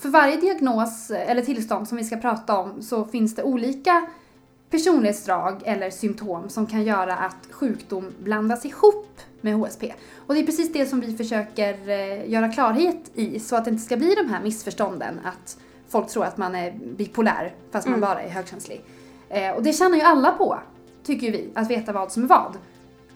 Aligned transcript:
För 0.00 0.08
varje 0.08 0.36
diagnos 0.36 1.10
eller 1.10 1.42
tillstånd 1.42 1.88
som 1.88 1.98
vi 1.98 2.04
ska 2.04 2.16
prata 2.16 2.58
om 2.58 2.82
så 2.82 3.04
finns 3.04 3.34
det 3.34 3.42
olika 3.42 4.06
personlighetsdrag 4.70 5.62
eller 5.64 5.90
symptom 5.90 6.48
som 6.48 6.66
kan 6.66 6.82
göra 6.82 7.16
att 7.16 7.36
sjukdom 7.50 8.12
blandas 8.22 8.64
ihop 8.64 9.20
med 9.40 9.54
HSP. 9.54 9.92
Och 10.26 10.34
det 10.34 10.40
är 10.40 10.46
precis 10.46 10.72
det 10.72 10.86
som 10.86 11.00
vi 11.00 11.16
försöker 11.16 11.88
eh, 11.88 12.30
göra 12.30 12.48
klarhet 12.48 13.10
i 13.14 13.40
så 13.40 13.56
att 13.56 13.64
det 13.64 13.70
inte 13.70 13.82
ska 13.84 13.96
bli 13.96 14.14
de 14.14 14.28
här 14.28 14.42
missförstånden 14.42 15.20
att 15.24 15.58
folk 15.88 16.08
tror 16.08 16.24
att 16.24 16.36
man 16.36 16.54
är 16.54 16.72
bipolär 16.96 17.54
fast 17.70 17.86
man 17.86 17.94
Mm. 17.94 18.08
bara 18.08 18.22
är 18.22 18.28
högkänslig. 18.28 18.84
Eh, 19.28 19.50
Och 19.50 19.62
det 19.62 19.72
tjänar 19.72 19.96
ju 19.96 20.02
alla 20.02 20.32
på, 20.32 20.58
tycker 21.04 21.32
vi, 21.32 21.50
att 21.54 21.70
veta 21.70 21.92
vad 21.92 22.12
som 22.12 22.22
är 22.24 22.28
vad. 22.28 22.58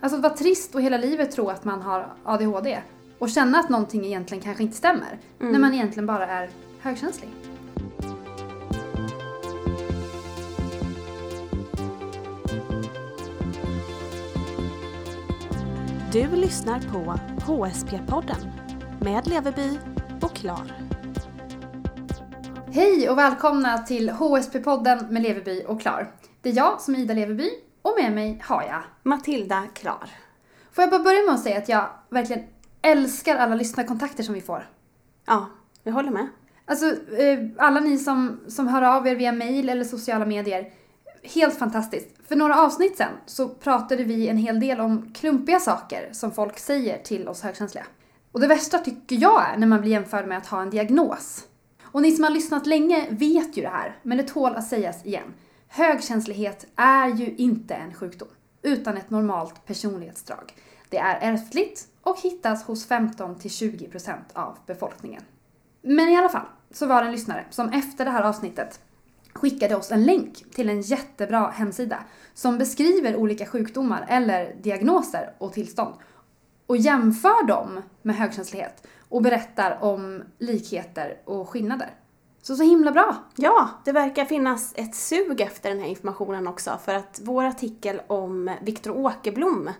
Alltså 0.01 0.16
att 0.16 0.23
vara 0.23 0.35
trist 0.35 0.75
och 0.75 0.82
hela 0.82 0.96
livet 0.96 1.30
tro 1.32 1.48
att 1.48 1.64
man 1.64 1.82
har 1.82 2.07
ADHD 2.25 2.79
och 3.19 3.30
känna 3.30 3.59
att 3.59 3.69
någonting 3.69 4.05
egentligen 4.07 4.43
kanske 4.45 4.62
inte 4.62 4.77
stämmer 4.77 5.19
när 5.39 5.59
man 5.59 5.75
egentligen 5.75 6.07
bara 6.07 6.27
är 6.27 6.51
högkänslig. 6.85 7.30
Du 16.13 16.36
lyssnar 16.36 16.81
på 16.81 17.14
HSP-podden 17.46 18.50
med 19.00 19.27
Leverby 19.27 19.79
och 20.22 20.35
Klar. 20.35 20.72
Hej 22.72 23.11
och 23.11 23.19
välkomna 23.19 23.79
till 23.79 24.11
HSP-podden 24.11 25.11
med 25.11 25.22
Leverby 25.22 25.64
och 25.66 25.80
Klar. 25.80 26.13
Det 26.43 26.49
är 26.49 26.57
jag 26.57 26.80
som 26.80 26.94
är 26.94 26.99
Ida 26.99 27.14
Leverby 27.14 27.50
och 27.82 27.94
med 28.03 28.13
mig 28.13 28.43
har 28.44 28.63
jag. 28.63 28.82
Matilda 29.03 29.66
Klar. 29.75 30.11
Får 30.72 30.82
jag 30.82 30.91
bara 30.91 31.03
börja 31.03 31.22
med 31.22 31.35
att 31.35 31.43
säga 31.43 31.58
att 31.58 31.69
jag 31.69 31.91
verkligen 32.08 32.44
älskar 32.83 33.36
alla 33.36 33.55
lyssnarkontakter 33.55 34.22
som 34.22 34.34
vi 34.34 34.41
får. 34.41 34.69
Ja, 35.27 35.47
jag 35.83 35.92
håller 35.92 36.11
med. 36.11 36.28
Alltså, 36.67 36.86
eh, 37.17 37.39
alla 37.59 37.81
ni 37.81 37.98
som, 37.98 38.41
som 38.48 38.69
hör 38.69 38.83
av 38.83 39.06
er 39.06 39.14
via 39.14 39.33
mail 39.33 39.69
eller 39.69 39.84
sociala 39.84 40.27
medier. 40.27 40.72
Helt 41.22 41.58
fantastiskt. 41.58 42.08
För 42.28 42.36
några 42.36 42.62
avsnitt 42.62 42.97
sen 42.97 43.12
så 43.27 43.48
pratade 43.48 44.05
vi 44.05 44.28
en 44.28 44.36
hel 44.36 44.61
del 44.61 44.80
om 44.80 45.12
klumpiga 45.14 45.61
saker 45.61 46.08
som 46.12 46.33
folk 46.33 46.58
säger 46.58 46.98
till 46.98 47.28
oss 47.28 47.42
högkänsliga. 47.42 47.86
Och 48.33 48.41
det 48.41 48.47
värsta 48.47 48.78
tycker 48.78 49.16
jag 49.16 49.48
är 49.48 49.56
när 49.56 49.66
man 49.66 49.80
blir 49.80 49.91
jämförd 49.91 50.27
med 50.27 50.38
att 50.38 50.47
ha 50.47 50.62
en 50.62 50.70
diagnos. 50.70 51.44
Och 51.83 52.03
ni 52.03 52.12
som 52.12 52.25
har 52.25 52.30
lyssnat 52.30 52.66
länge 52.66 53.06
vet 53.10 53.56
ju 53.56 53.62
det 53.62 53.69
här, 53.69 53.98
men 54.03 54.19
det 54.19 54.25
tål 54.25 54.55
att 54.55 54.69
sägas 54.69 55.06
igen. 55.06 55.34
Högkänslighet 55.69 56.66
är 56.77 57.08
ju 57.08 57.34
inte 57.36 57.75
en 57.75 57.94
sjukdom, 57.94 58.28
utan 58.62 58.97
ett 58.97 59.10
normalt 59.10 59.66
personlighetsdrag. 59.66 60.55
Det 60.88 60.98
är 60.98 61.33
ärftligt 61.33 61.88
och 62.03 62.20
hittas 62.20 62.64
hos 62.64 62.88
15-20% 62.88 64.16
av 64.33 64.58
befolkningen. 64.66 65.22
Men 65.83 66.08
i 66.08 66.16
alla 66.16 66.28
fall, 66.28 66.47
så 66.75 66.86
var 66.86 67.00
det 67.00 67.06
en 67.06 67.12
lyssnare 67.12 67.44
som 67.50 67.69
efter 67.69 68.05
det 68.05 68.11
här 68.11 68.22
avsnittet 68.22 68.80
skickade 69.33 69.77
oss 69.77 69.92
en 69.92 70.05
länk 70.05 70.44
till 70.55 70.69
en 70.69 70.81
jättebra 70.81 71.50
hemsida 71.50 71.98
som 72.34 72.58
beskriver 72.58 73.16
olika 73.16 73.47
sjukdomar 73.47 74.06
eller 74.08 74.55
diagnoser 74.62 75.33
och 75.39 75.53
tillstånd 75.53 75.94
och 76.66 76.77
jämför 76.77 77.47
dem 77.47 77.83
med 78.03 78.16
högkänslighet 78.16 78.86
och 79.08 79.22
berättar 79.22 79.78
om 79.81 80.22
likheter 80.39 81.16
och 81.25 81.48
skillnader. 81.48 81.91
Så 82.42 82.56
så 82.56 82.62
himla 82.62 82.92
bra! 82.92 83.16
Ja, 83.36 83.69
det 83.84 83.92
verkar 83.92 84.25
finnas 84.25 84.72
ett 84.77 84.94
sug 84.94 85.41
efter 85.41 85.70
den 85.70 85.81
här 85.81 85.86
informationen 85.86 86.47
också 86.47 86.78
för 86.84 86.94
att 86.94 87.20
vår 87.22 87.44
artikel 87.44 88.00
om 88.06 88.50
Viktor 88.62 88.97
Åkerblom, 88.97 89.70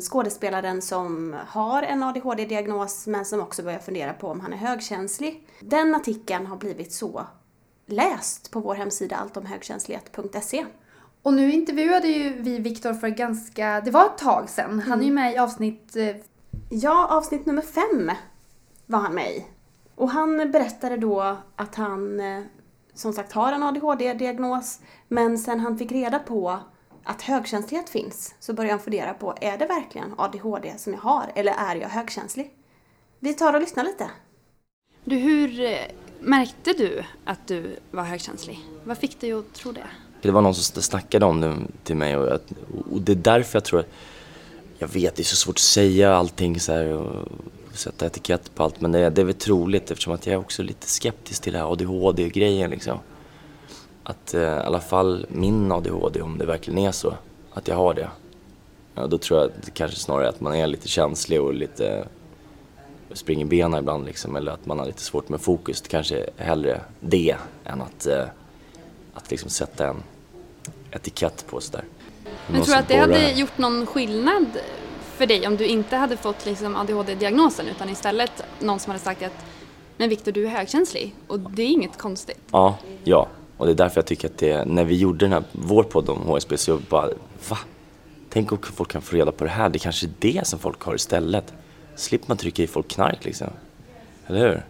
skådespelaren 0.00 0.82
som 0.82 1.36
har 1.48 1.82
en 1.82 2.02
ADHD-diagnos 2.02 3.06
men 3.06 3.24
som 3.24 3.40
också 3.40 3.62
börjar 3.62 3.78
fundera 3.78 4.12
på 4.12 4.28
om 4.28 4.40
han 4.40 4.52
är 4.52 4.56
högkänslig. 4.56 5.48
Den 5.60 5.94
artikeln 5.94 6.46
har 6.46 6.56
blivit 6.56 6.92
så 6.92 7.26
läst 7.86 8.50
på 8.50 8.60
vår 8.60 8.74
hemsida 8.74 9.16
alltomhögkänslighet.se. 9.16 10.66
Och 11.22 11.34
nu 11.34 11.52
intervjuade 11.52 12.08
ju 12.08 12.42
vi 12.42 12.58
Viktor 12.58 12.94
för 12.94 13.08
ganska, 13.08 13.80
det 13.80 13.90
var 13.90 14.06
ett 14.06 14.18
tag 14.18 14.50
sedan. 14.50 14.80
Han 14.80 15.00
är 15.00 15.04
ju 15.04 15.12
med 15.12 15.34
i 15.34 15.38
avsnitt 15.38 15.96
eh, 15.96 16.16
Ja, 16.70 17.06
avsnitt 17.10 17.46
nummer 17.46 17.62
fem 17.62 18.10
var 18.86 18.98
han 18.98 19.14
med 19.14 19.30
i. 19.30 19.46
Och 19.94 20.10
han 20.10 20.50
berättade 20.50 20.96
då 20.96 21.36
att 21.56 21.74
han 21.74 22.20
eh, 22.20 22.42
som 22.94 23.12
sagt 23.12 23.32
har 23.32 23.52
en 23.52 23.62
ADHD-diagnos 23.62 24.80
men 25.08 25.38
sen 25.38 25.60
han 25.60 25.78
fick 25.78 25.92
reda 25.92 26.18
på 26.18 26.58
att 27.06 27.22
högkänslighet 27.22 27.88
finns 27.88 28.34
så 28.40 28.52
började 28.52 28.72
han 28.72 28.80
fundera 28.80 29.14
på 29.14 29.34
är 29.40 29.58
det 29.58 29.66
verkligen 29.66 30.14
ADHD 30.18 30.74
som 30.78 30.92
jag 30.92 31.00
har 31.00 31.32
eller 31.34 31.52
är 31.52 31.76
jag 31.76 31.88
högkänslig? 31.88 32.50
Vi 33.20 33.34
tar 33.34 33.52
och 33.54 33.60
lyssnar 33.60 33.84
lite. 33.84 34.10
Du, 35.04 35.16
hur 35.16 35.60
eh, 35.64 35.76
märkte 36.20 36.72
du 36.72 37.04
att 37.24 37.46
du 37.46 37.76
var 37.90 38.02
högkänslig? 38.04 38.60
Vad 38.84 38.98
fick 38.98 39.20
dig 39.20 39.32
att 39.32 39.52
tro 39.54 39.72
det? 39.72 39.86
Det 40.22 40.30
var 40.30 40.40
någon 40.42 40.54
som 40.54 40.82
snackade 40.82 41.26
om 41.26 41.40
det 41.40 41.56
till 41.84 41.96
mig 41.96 42.16
och, 42.16 42.26
jag, 42.26 42.40
och 42.92 43.00
det 43.00 43.12
är 43.12 43.16
därför 43.16 43.56
jag 43.56 43.64
tror 43.64 43.80
att, 43.80 43.88
jag 44.78 44.88
vet 44.88 45.16
det 45.16 45.22
är 45.22 45.24
så 45.24 45.36
svårt 45.36 45.54
att 45.54 45.58
säga 45.58 46.14
allting 46.14 46.60
så 46.60 46.72
här 46.72 46.86
och 46.92 47.28
sätta 47.72 48.06
etikett 48.06 48.54
på 48.54 48.62
allt 48.62 48.80
men 48.80 48.92
det, 48.92 48.98
är- 48.98 49.10
det 49.10 49.20
är 49.20 49.24
väl 49.24 49.34
troligt 49.34 49.90
eftersom 49.90 50.12
att 50.12 50.26
jag 50.26 50.32
är 50.32 50.38
också 50.38 50.62
lite 50.62 50.86
skeptisk 50.86 51.42
till 51.42 51.52
det 51.52 51.58
här 51.58 51.72
ADHD-grejen 51.72 52.70
liksom. 52.70 52.98
Att 54.08 54.34
eh, 54.34 54.40
i 54.40 54.46
alla 54.46 54.80
fall 54.80 55.26
min 55.28 55.72
ADHD, 55.72 56.22
om 56.22 56.38
det 56.38 56.46
verkligen 56.46 56.78
är 56.78 56.92
så, 56.92 57.14
att 57.52 57.68
jag 57.68 57.76
har 57.76 57.94
det. 57.94 58.10
Ja, 58.94 59.06
då 59.06 59.18
tror 59.18 59.40
jag 59.40 59.50
att 59.50 59.74
kanske 59.74 59.96
snarare 59.96 60.28
att 60.28 60.40
man 60.40 60.54
är 60.54 60.66
lite 60.66 60.88
känslig 60.88 61.40
och 61.40 61.54
lite 61.54 62.08
springer 63.12 63.44
benen 63.44 63.80
ibland 63.80 64.06
liksom 64.06 64.36
eller 64.36 64.52
att 64.52 64.66
man 64.66 64.78
har 64.78 64.86
lite 64.86 65.02
svårt 65.02 65.28
med 65.28 65.40
fokus. 65.40 65.80
Det 65.80 65.88
kanske 65.88 66.26
hellre 66.36 66.80
det 67.00 67.36
än 67.64 67.82
att, 67.82 68.06
eh, 68.06 68.24
att 69.14 69.30
liksom 69.30 69.50
sätta 69.50 69.86
en 69.86 70.02
etikett 70.90 71.46
på 71.46 71.60
sådär. 71.60 71.84
Men 72.46 72.62
tror 72.62 72.74
du 72.74 72.80
att 72.80 72.88
det 72.88 72.96
hade 72.96 73.32
gjort 73.32 73.58
någon 73.58 73.86
skillnad 73.86 74.46
för 75.16 75.26
dig 75.26 75.46
om 75.46 75.56
du 75.56 75.66
inte 75.66 75.96
hade 75.96 76.16
fått 76.16 76.46
liksom 76.46 76.76
ADHD-diagnosen 76.76 77.66
utan 77.68 77.88
istället 77.88 78.42
någon 78.58 78.80
som 78.80 78.90
hade 78.90 79.04
sagt 79.04 79.22
att 79.22 79.44
men 79.96 80.08
Viktor, 80.08 80.32
du 80.32 80.46
är 80.46 80.50
högkänslig 80.50 81.14
och 81.26 81.40
det 81.40 81.62
är 81.62 81.66
inget 81.66 81.98
konstigt. 81.98 82.42
Ja, 82.50 82.78
ja. 83.04 83.28
Och 83.56 83.66
det 83.66 83.72
är 83.72 83.76
därför 83.76 83.98
jag 83.98 84.06
tycker 84.06 84.28
att 84.28 84.38
det, 84.38 84.64
när 84.64 84.84
vi 84.84 84.96
gjorde 84.96 85.18
den 85.18 85.32
här, 85.32 85.42
vår 85.52 85.82
podd 85.82 86.08
om 86.08 86.18
HSB 86.18 86.56
så 86.56 86.70
jag 86.70 86.80
bara, 86.80 87.08
va? 87.48 87.58
Tänk 88.28 88.52
om 88.52 88.58
folk 88.62 88.90
kan 88.90 89.02
få 89.02 89.16
reda 89.16 89.32
på 89.32 89.44
det 89.44 89.50
här, 89.50 89.68
det 89.68 89.76
är 89.76 89.80
kanske 89.80 90.06
är 90.06 90.10
det 90.18 90.46
som 90.46 90.58
folk 90.58 90.82
har 90.82 90.94
istället. 90.94 91.54
Slipper 91.94 92.28
man 92.28 92.36
trycka 92.36 92.62
i 92.62 92.66
folk 92.66 92.88
knark 92.88 93.24
liksom. 93.24 93.48
Eller 94.26 94.40
hur? 94.40 94.62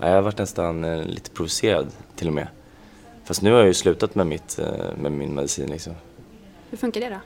Ja, 0.00 0.08
jag 0.08 0.14
har 0.14 0.22
varit 0.22 0.38
nästan 0.38 0.84
eh, 0.84 1.04
lite 1.04 1.30
provocerad 1.30 1.86
till 2.16 2.28
och 2.28 2.34
med. 2.34 2.48
Fast 3.24 3.42
nu 3.42 3.52
har 3.52 3.58
jag 3.58 3.66
ju 3.66 3.74
slutat 3.74 4.14
med, 4.14 4.26
mitt, 4.26 4.58
eh, 4.58 4.96
med 4.96 5.12
min 5.12 5.34
medicin 5.34 5.70
liksom. 5.70 5.92
Hur 6.70 6.78
funkar 6.78 7.00
det 7.00 7.08
då? 7.08 7.20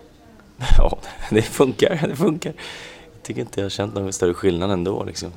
Ja, 0.78 0.98
det 1.30 1.42
funkar, 1.42 2.06
det 2.08 2.16
funkar. 2.16 2.52
Jag 3.12 3.22
tycker 3.22 3.40
inte 3.40 3.60
jag 3.60 3.64
har 3.64 3.70
känt 3.70 3.94
någon 3.94 4.12
större 4.12 4.34
skillnad 4.34 4.70
ändå 4.70 5.04
liksom. 5.04 5.32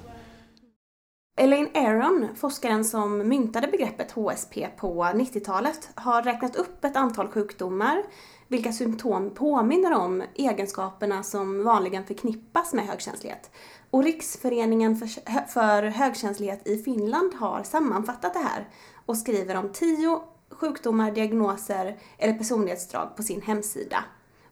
Forskaren 2.35 2.85
som 2.85 3.17
myntade 3.17 3.67
begreppet 3.67 4.11
HSP 4.11 4.67
på 4.77 5.03
90-talet, 5.03 5.89
har 5.95 6.21
räknat 6.21 6.55
upp 6.55 6.85
ett 6.85 6.95
antal 6.95 7.27
sjukdomar 7.27 8.03
vilka 8.47 8.71
symptom 8.71 9.29
påminner 9.29 9.93
om 9.93 10.23
egenskaperna 10.35 11.23
som 11.23 11.63
vanligen 11.63 12.05
förknippas 12.05 12.73
med 12.73 12.85
högkänslighet. 12.85 13.51
Och 13.89 14.03
Riksföreningen 14.03 14.95
för, 14.95 15.07
för 15.47 15.83
högkänslighet 15.83 16.67
i 16.67 16.77
Finland 16.77 17.33
har 17.33 17.63
sammanfattat 17.63 18.33
det 18.33 18.39
här 18.39 18.69
och 19.05 19.17
skriver 19.17 19.55
om 19.55 19.69
tio 19.73 20.19
sjukdomar, 20.49 21.11
diagnoser 21.11 21.97
eller 22.17 22.33
personlighetsdrag 22.33 23.15
på 23.15 23.23
sin 23.23 23.41
hemsida. 23.41 24.03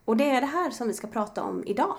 Och 0.05 0.17
det 0.17 0.29
är 0.29 0.41
det 0.41 0.47
här 0.47 0.69
som 0.69 0.87
vi 0.87 0.93
ska 0.93 1.07
prata 1.07 1.43
om 1.43 1.63
idag. 1.65 1.95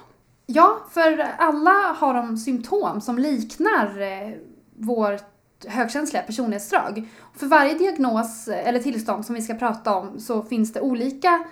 Ja, 0.47 0.79
för 0.91 1.19
alla 1.39 1.97
har 1.99 2.15
de 2.15 2.37
symptom 2.37 3.01
som 3.01 3.19
liknar 3.19 3.95
vår 4.77 5.13
vårt 5.13 5.34
högkänsliga 5.69 6.23
personlighetsdrag. 6.23 7.09
För 7.37 7.47
varje 7.47 7.75
diagnos 7.75 8.49
eh, 8.49 8.69
eller 8.69 8.81
tillstånd 8.81 9.27
som 9.27 9.35
vi 9.35 9.43
ska 9.43 9.55
prata 9.55 9.95
om 9.95 10.21
så 10.21 10.43
finns 10.43 10.73
det 10.73 10.81
olika 10.81 11.45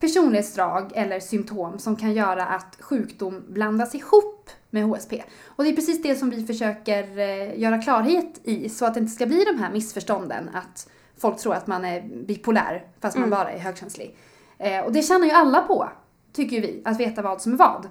personlighetsdrag 0.00 0.92
eller 0.94 1.20
symptom 1.20 1.78
som 1.78 1.96
kan 1.96 2.12
göra 2.12 2.46
att 2.46 2.76
sjukdom 2.80 3.44
blandas 3.48 3.94
ihop 3.94 4.50
med 4.70 4.84
HSP. 4.84 5.22
Och 5.46 5.64
det 5.64 5.70
är 5.70 5.74
precis 5.74 6.02
det 6.02 6.16
som 6.16 6.30
vi 6.30 6.46
försöker 6.46 7.18
eh, 7.18 7.58
göra 7.60 7.82
klarhet 7.82 8.40
i 8.44 8.68
så 8.68 8.86
att 8.86 8.94
det 8.94 9.00
inte 9.00 9.12
ska 9.12 9.26
bli 9.26 9.44
de 9.44 9.58
här 9.58 9.72
missförstånden 9.72 10.50
att 10.54 10.88
folk 11.18 11.38
tror 11.38 11.54
att 11.54 11.66
man 11.66 11.84
är 11.84 12.02
bipolär 12.26 12.86
fast 13.00 13.18
man 13.18 13.30
bara 13.30 13.50
är 13.50 13.58
högkänslig. 13.58 14.16
Eh, 14.58 14.84
och 14.84 14.92
det 14.92 15.02
tjänar 15.02 15.26
ju 15.26 15.32
alla 15.32 15.60
på, 15.60 15.88
tycker 16.32 16.60
vi, 16.60 16.82
att 16.84 17.00
veta 17.00 17.22
vad 17.22 17.42
som 17.42 17.52
är 17.52 17.56
vad. 17.56 17.88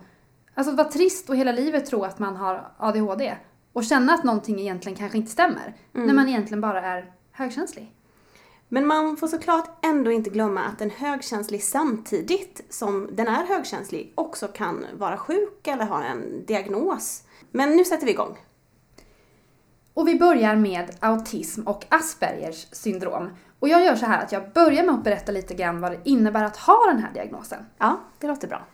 Alltså 0.53 0.71
att 0.71 0.77
vara 0.77 0.91
trist 0.91 1.29
och 1.29 1.35
hela 1.35 1.51
livet 1.51 1.85
tro 1.85 2.03
att 2.03 2.19
man 2.19 2.35
har 2.35 2.71
ADHD 2.77 3.35
och 3.75 3.83
känna 3.83 4.13
att 4.13 4.23
någonting 4.23 4.59
egentligen 4.59 4.97
kanske 4.97 5.17
inte 5.17 5.31
stämmer 5.31 5.75
när 5.91 6.13
man 6.13 6.29
egentligen 6.29 6.61
bara 6.61 6.81
är 6.81 7.11
högkänslig. 7.31 7.91
Men 8.67 8.87
man 8.87 9.17
får 9.17 9.27
såklart 9.27 9.85
ändå 9.85 10.11
inte 10.11 10.29
glömma 10.29 10.61
att 10.63 10.81
en 10.81 10.89
högkänslig 10.89 11.63
samtidigt 11.63 12.61
som 12.69 13.09
den 13.11 13.27
är 13.27 13.45
högkänslig 13.45 14.13
också 14.15 14.47
kan 14.47 14.85
vara 14.97 15.17
sjuk 15.17 15.67
eller 15.67 15.85
ha 15.85 16.03
en 16.03 16.45
diagnos. 16.45 17.23
Men 17.51 17.75
nu 17.75 17.85
sätter 17.85 18.05
vi 18.05 18.11
igång. 18.11 18.37
Och 19.93 20.07
vi 20.07 20.19
börjar 20.19 20.55
med 20.55 20.95
autism 20.99 21.61
och 21.61 21.85
Aspergers 21.89 22.67
syndrom. 22.71 23.29
Och 23.59 23.69
jag 23.69 23.85
gör 23.85 23.95
så 23.95 24.05
här 24.05 24.23
att 24.23 24.31
jag 24.31 24.51
börjar 24.53 24.83
med 24.83 24.95
att 24.95 25.03
berätta 25.03 25.31
lite 25.31 25.53
grann 25.53 25.81
vad 25.81 25.91
det 25.91 25.99
innebär 26.03 26.43
att 26.43 26.57
ha 26.57 26.85
den 26.87 26.99
här 26.99 27.13
diagnosen. 27.13 27.65
Ja, 27.77 27.99
det 28.19 28.27
låter 28.27 28.47
bra. 28.47 28.65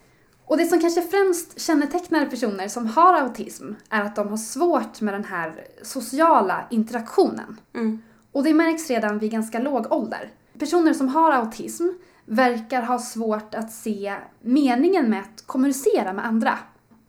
Och 0.51 0.57
det 0.57 0.65
som 0.65 0.79
kanske 0.79 1.01
främst 1.01 1.59
kännetecknar 1.59 2.25
personer 2.25 2.67
som 2.67 2.87
har 2.87 3.13
autism 3.13 3.73
är 3.89 4.01
att 4.01 4.15
de 4.15 4.27
har 4.27 4.37
svårt 4.37 5.01
med 5.01 5.13
den 5.13 5.23
här 5.23 5.67
sociala 5.81 6.67
interaktionen. 6.69 7.57
Mm. 7.73 8.01
Och 8.31 8.43
det 8.43 8.53
märks 8.53 8.89
redan 8.89 9.19
vid 9.19 9.31
ganska 9.31 9.59
låg 9.59 9.91
ålder. 9.91 10.31
Personer 10.59 10.93
som 10.93 11.07
har 11.07 11.31
autism 11.31 11.87
verkar 12.25 12.81
ha 12.81 12.99
svårt 12.99 13.55
att 13.55 13.71
se 13.71 14.15
meningen 14.41 15.09
med 15.09 15.19
att 15.19 15.43
kommunicera 15.45 16.13
med 16.13 16.25
andra. 16.25 16.59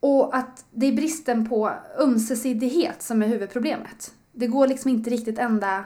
Och 0.00 0.36
att 0.36 0.64
det 0.70 0.86
är 0.86 0.92
bristen 0.92 1.48
på 1.48 1.72
ömsesidighet 1.98 3.02
som 3.02 3.22
är 3.22 3.26
huvudproblemet. 3.26 4.14
Det 4.32 4.46
går 4.46 4.66
liksom 4.66 4.90
inte 4.90 5.10
riktigt 5.10 5.38
ända, 5.38 5.84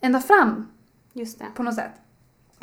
ända 0.00 0.20
fram 0.20 0.68
Just 1.12 1.38
det. 1.38 1.46
på 1.54 1.62
något 1.62 1.74
sätt. 1.74 2.03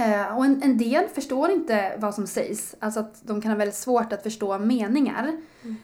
Eh, 0.01 0.37
och 0.37 0.45
en, 0.45 0.63
en 0.63 0.77
del 0.77 1.07
förstår 1.07 1.51
inte 1.51 1.93
vad 1.97 2.15
som 2.15 2.27
sägs, 2.27 2.75
alltså 2.79 2.99
att 2.99 3.21
de 3.21 3.41
kan 3.41 3.51
ha 3.51 3.57
väldigt 3.57 3.75
svårt 3.75 4.13
att 4.13 4.23
förstå 4.23 4.59
meningar. 4.59 5.31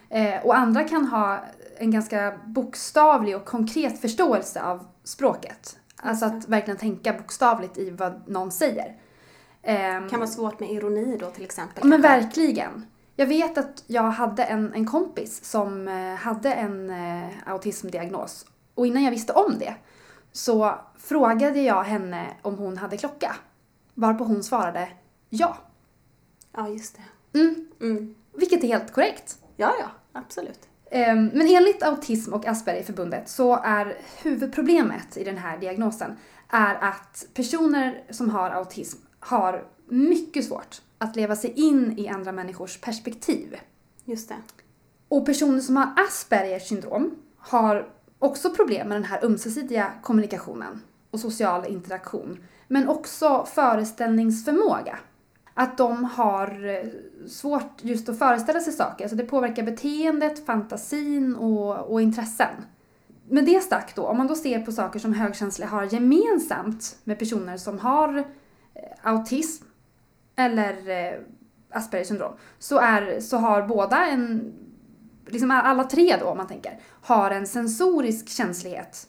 Eh, 0.09 0.45
och 0.45 0.57
andra 0.57 0.83
kan 0.83 1.05
ha 1.05 1.39
en 1.77 1.91
ganska 1.91 2.33
bokstavlig 2.45 3.35
och 3.35 3.45
konkret 3.45 4.01
förståelse 4.01 4.61
av 4.61 4.87
språket. 5.03 5.77
Alltså 5.95 6.25
att 6.25 6.47
verkligen 6.47 6.77
tänka 6.77 7.13
bokstavligt 7.13 7.77
i 7.77 7.89
vad 7.89 8.27
någon 8.27 8.51
säger. 8.51 8.95
Ehm, 9.63 10.09
Kan 10.09 10.19
vara 10.19 10.29
svårt 10.29 10.59
med 10.59 10.71
ironi 10.71 11.17
då 11.19 11.29
till 11.29 11.43
exempel. 11.43 11.83
Men 11.83 12.01
kanske. 12.01 12.19
verkligen. 12.21 12.85
Jag 13.15 13.27
vet 13.27 13.57
att 13.57 13.83
jag 13.87 14.03
hade 14.03 14.43
en, 14.43 14.73
en 14.73 14.85
kompis 14.85 15.43
som 15.43 15.87
eh, 15.87 16.15
hade 16.15 16.53
en 16.53 16.89
eh, 16.89 17.29
autismdiagnos. 17.45 18.45
Och 18.75 18.87
innan 18.87 19.03
jag 19.03 19.11
visste 19.11 19.33
om 19.33 19.59
det 19.59 19.75
så 20.31 20.75
frågade 20.97 21.61
jag 21.61 21.83
henne 21.83 22.27
om 22.41 22.57
hon 22.57 22.77
hade 22.77 22.97
klocka. 22.97 23.35
Varpå 23.99 24.23
hon 24.23 24.43
svarade 24.43 24.89
ja. 25.29 25.57
Ja, 26.51 26.67
just 26.69 26.97
det. 27.31 27.39
Mm, 27.39 27.67
Mm. 27.81 28.15
vilket 28.33 28.63
är 28.63 28.67
helt 28.67 28.93
korrekt. 28.93 29.37
Ja, 29.55 29.73
ja, 29.79 29.89
absolut. 30.19 30.59
Ehm, 30.91 31.25
Men 31.33 31.47
enligt 31.47 31.83
Autism 31.83 32.33
och 32.33 32.45
Aspergerförbundet 32.45 33.29
så 33.29 33.55
är 33.63 33.97
huvudproblemet 34.23 35.17
i 35.17 35.23
den 35.23 35.37
här 35.37 35.57
diagnosen 35.57 36.17
är 36.49 36.75
att 36.75 37.25
personer 37.33 38.03
som 38.09 38.29
har 38.29 38.49
autism 38.49 38.97
har 39.19 39.67
mycket 39.89 40.45
svårt 40.45 40.81
att 40.97 41.15
leva 41.15 41.35
sig 41.35 41.51
in 41.55 41.99
i 41.99 42.07
andra 42.07 42.31
människors 42.31 42.81
perspektiv. 42.81 43.55
Just 44.05 44.29
det. 44.29 44.35
Och 45.07 45.25
personer 45.25 45.59
som 45.59 45.75
har 45.77 45.93
Aspergers 46.07 46.67
syndrom 46.67 47.15
har 47.37 47.89
också 48.19 48.49
problem 48.49 48.87
med 48.87 48.95
den 48.95 49.03
här 49.03 49.25
ömsesidiga 49.25 49.91
kommunikationen 50.03 50.81
och 51.11 51.19
social 51.19 51.65
interaktion. 51.65 52.37
Men 52.67 52.89
också 52.89 53.45
föreställningsförmåga. 53.45 54.99
Att 55.53 55.77
de 55.77 56.03
har 56.03 56.65
eh, 56.65 56.89
svårt 57.27 57.83
just 57.83 58.09
att 58.09 58.19
föreställa 58.19 58.59
sig 58.59 58.73
saker. 58.73 59.03
Alltså 59.05 59.15
det 59.15 59.23
påverkar 59.23 59.63
beteendet, 59.63 60.45
fantasin 60.45 61.35
och, 61.35 61.91
och 61.91 62.01
intressen. 62.01 62.55
Med 63.29 63.45
det 63.45 63.63
sagt 63.63 63.95
då, 63.95 64.03
om 64.07 64.17
man 64.17 64.27
då 64.27 64.35
ser 64.35 64.59
på 64.59 64.71
saker 64.71 64.99
som 64.99 65.13
högkänsliga 65.13 65.69
har 65.69 65.93
gemensamt 65.93 66.97
med 67.03 67.19
personer 67.19 67.57
som 67.57 67.79
har 67.79 68.17
eh, 68.17 68.23
autism 69.01 69.65
eller 70.35 70.89
eh, 70.89 71.19
Aspergers 71.69 72.07
syndrom 72.07 72.33
så, 72.59 72.79
är, 72.79 73.19
så 73.19 73.37
har 73.37 73.61
båda 73.61 74.05
en, 74.05 74.53
liksom 75.25 75.51
alla 75.51 75.83
tre 75.83 76.17
då 76.19 76.25
om 76.25 76.37
man 76.37 76.47
tänker, 76.47 76.79
har 77.01 77.31
en 77.31 77.47
sensorisk 77.47 78.29
känslighet 78.29 79.07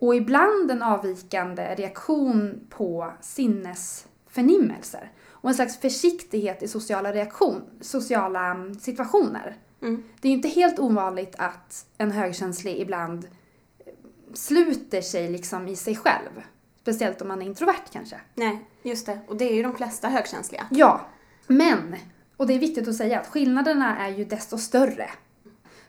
och 0.00 0.14
ibland 0.14 0.70
en 0.70 0.82
avvikande 0.82 1.74
reaktion 1.74 2.60
på 2.70 3.12
sinnesförnimmelser 3.20 5.12
och 5.28 5.48
en 5.48 5.54
slags 5.54 5.80
försiktighet 5.80 6.62
i 6.62 6.68
sociala, 6.68 7.12
reaktion, 7.12 7.62
sociala 7.80 8.46
mm, 8.46 8.74
situationer. 8.74 9.56
Mm. 9.82 10.02
Det 10.20 10.28
är 10.28 10.30
ju 10.30 10.36
inte 10.36 10.48
helt 10.48 10.78
ovanligt 10.78 11.34
att 11.38 11.86
en 11.98 12.10
högkänslig 12.10 12.78
ibland 12.78 13.24
eh, 13.24 13.92
sluter 14.34 15.00
sig 15.00 15.28
liksom 15.28 15.68
i 15.68 15.76
sig 15.76 15.96
själv. 15.96 16.42
Speciellt 16.80 17.22
om 17.22 17.28
man 17.28 17.42
är 17.42 17.46
introvert 17.46 17.90
kanske. 17.92 18.20
Nej, 18.34 18.64
just 18.82 19.06
det. 19.06 19.18
Och 19.28 19.36
det 19.36 19.44
är 19.44 19.54
ju 19.54 19.62
de 19.62 19.74
flesta 19.74 20.08
högkänsliga. 20.08 20.66
Ja, 20.70 21.00
men, 21.46 21.96
och 22.36 22.46
det 22.46 22.54
är 22.54 22.58
viktigt 22.58 22.88
att 22.88 22.96
säga 22.96 23.20
att 23.20 23.26
skillnaderna 23.26 23.98
är 23.98 24.10
ju 24.10 24.24
desto 24.24 24.58
större. 24.58 25.10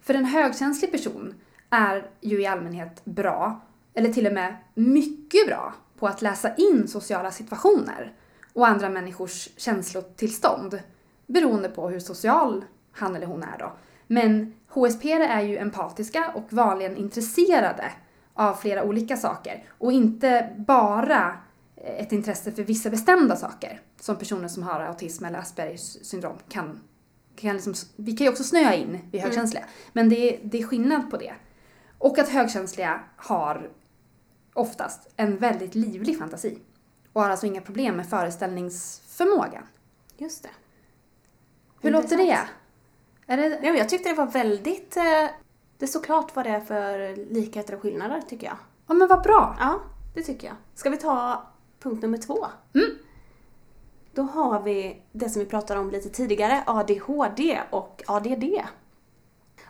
För 0.01 0.13
en 0.13 0.25
högkänslig 0.25 0.91
person 0.91 1.35
är 1.69 2.09
ju 2.21 2.41
i 2.41 2.45
allmänhet 2.45 3.05
bra, 3.05 3.61
eller 3.93 4.13
till 4.13 4.27
och 4.27 4.33
med 4.33 4.55
mycket 4.73 5.47
bra, 5.47 5.73
på 5.99 6.07
att 6.07 6.21
läsa 6.21 6.55
in 6.55 6.87
sociala 6.87 7.31
situationer 7.31 8.13
och 8.53 8.67
andra 8.67 8.89
människors 8.89 9.49
känslotillstånd. 9.57 10.79
Beroende 11.27 11.69
på 11.69 11.89
hur 11.89 11.99
social 11.99 12.65
han 12.91 13.15
eller 13.15 13.25
hon 13.25 13.43
är 13.43 13.57
då. 13.59 13.73
Men 14.07 14.53
HSP 14.67 15.11
är 15.11 15.41
ju 15.41 15.57
empatiska 15.57 16.31
och 16.35 16.53
vanligen 16.53 16.97
intresserade 16.97 17.91
av 18.33 18.53
flera 18.53 18.83
olika 18.83 19.17
saker 19.17 19.63
och 19.77 19.91
inte 19.91 20.49
bara 20.57 21.37
ett 21.75 22.11
intresse 22.11 22.51
för 22.51 22.63
vissa 22.63 22.89
bestämda 22.89 23.35
saker 23.35 23.81
som 23.99 24.15
personer 24.15 24.47
som 24.47 24.63
har 24.63 24.79
autism 24.79 25.25
eller 25.25 25.39
Aspergers 25.39 25.97
syndrom 26.01 26.37
kan, 26.49 26.79
kan 27.35 27.55
liksom, 27.55 27.73
vi 27.95 28.11
kan 28.11 28.25
ju 28.25 28.31
också 28.31 28.43
snöa 28.43 28.75
in 28.75 28.99
vid 29.11 29.21
högkänsliga, 29.21 29.65
men 29.93 30.09
det 30.09 30.39
det 30.43 30.59
är 30.59 30.63
skillnad 30.63 31.11
på 31.11 31.17
det. 31.17 31.33
Och 31.97 32.19
att 32.19 32.29
högkänsliga 32.29 32.99
har 33.17 33.69
oftast 34.53 35.09
en 35.15 35.37
väldigt 35.37 35.75
livlig 35.75 36.17
fantasi 36.17 36.59
och 37.13 37.21
har 37.21 37.29
alltså 37.29 37.45
inga 37.45 37.61
problem 37.61 37.95
med 37.95 38.09
föreställningsförmågan. 38.09 39.63
Just 40.17 40.43
det. 40.43 40.49
Hur 41.81 41.91
låter 41.91 42.17
det? 42.17 42.23
Intressant. 42.23 42.49
Är 43.27 43.37
det? 43.37 43.59
Men 43.61 43.75
jag 43.75 43.89
tyckte 43.89 44.09
det 44.09 44.15
var 44.15 44.27
väldigt... 44.27 44.97
Eh, 44.97 45.03
det 45.77 45.87
står 45.87 46.01
klart 46.01 46.35
vad 46.35 46.45
det 46.45 46.49
är 46.49 46.59
för 46.59 47.15
likheter 47.33 47.75
och 47.75 47.81
skillnader, 47.81 48.21
tycker 48.21 48.47
jag. 48.47 48.57
Ja 48.87 48.93
men 48.93 49.07
vad 49.07 49.23
bra! 49.23 49.55
Ja, 49.59 49.79
det 50.15 50.23
tycker 50.23 50.47
jag. 50.47 50.55
Ska 50.75 50.89
vi 50.89 50.97
ta 50.97 51.43
punkt 51.79 52.01
nummer 52.01 52.17
två? 52.17 52.47
Mm. 52.73 52.89
Då 54.13 54.21
har 54.21 54.61
vi 54.61 55.03
det 55.11 55.29
som 55.29 55.39
vi 55.39 55.45
pratade 55.45 55.79
om 55.79 55.91
lite 55.91 56.09
tidigare, 56.09 56.63
ADHD 56.65 57.61
och 57.69 58.03
ADD. 58.07 58.43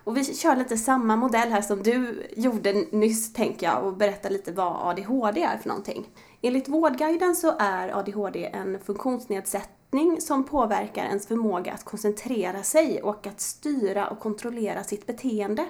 Och 0.04 0.18
vi 0.18 0.24
kör 0.24 0.56
lite 0.56 0.78
samma 0.78 1.16
modell 1.16 1.50
här 1.50 1.62
som 1.62 1.84
du 1.84 2.28
gjorde 2.36 2.74
nyss, 2.92 3.34
tänker 3.34 3.66
jag, 3.66 3.86
och 3.86 3.98
berätta 3.98 4.30
lite 4.30 4.52
vad 4.52 4.90
ADHD 4.90 5.42
är 5.44 5.58
för 5.58 5.68
någonting. 5.68 6.10
Enligt 6.42 6.68
Vårdguiden 6.68 7.36
så 7.36 7.56
är 7.60 8.00
ADHD 8.00 8.46
en 8.46 8.80
funktionsnedsättning 8.80 10.22
som 10.22 10.44
påverkar 10.44 11.06
ens 11.06 11.28
förmåga 11.28 11.74
att 11.74 11.84
koncentrera 11.84 12.64
sig 12.64 13.02
och 13.04 13.28
att 13.28 13.42
styra 13.42 14.08
och 14.08 14.20
kontrollera 14.20 14.84
sitt 14.84 15.08
beteende. 15.08 15.66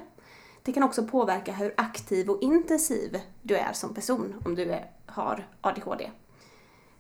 Det 0.64 0.72
kan 0.72 0.84
också 0.84 1.04
påverka 1.04 1.54
hur 1.54 1.74
aktiv 1.78 2.30
och 2.30 2.42
intensiv 2.42 3.20
du 3.42 3.56
är 3.56 3.74
som 3.74 3.94
person 3.94 4.36
om 4.46 4.56
du 4.56 4.64
är, 4.64 4.92
har 5.06 5.48
ADHD. 5.62 6.10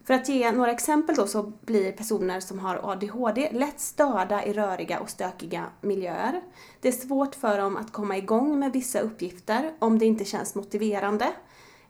För 0.03 0.13
att 0.13 0.29
ge 0.29 0.51
några 0.51 0.71
exempel 0.71 1.15
då 1.15 1.27
så 1.27 1.43
blir 1.43 1.91
personer 1.91 2.39
som 2.39 2.59
har 2.59 2.91
ADHD 2.91 3.49
lätt 3.51 3.79
störda 3.79 4.45
i 4.45 4.53
röriga 4.53 4.99
och 4.99 5.09
stökiga 5.09 5.65
miljöer. 5.81 6.41
Det 6.79 6.87
är 6.87 6.91
svårt 6.91 7.35
för 7.35 7.57
dem 7.57 7.77
att 7.77 7.93
komma 7.93 8.17
igång 8.17 8.59
med 8.59 8.73
vissa 8.73 8.99
uppgifter 8.99 9.73
om 9.79 9.99
det 9.99 10.05
inte 10.05 10.25
känns 10.25 10.55
motiverande. 10.55 11.27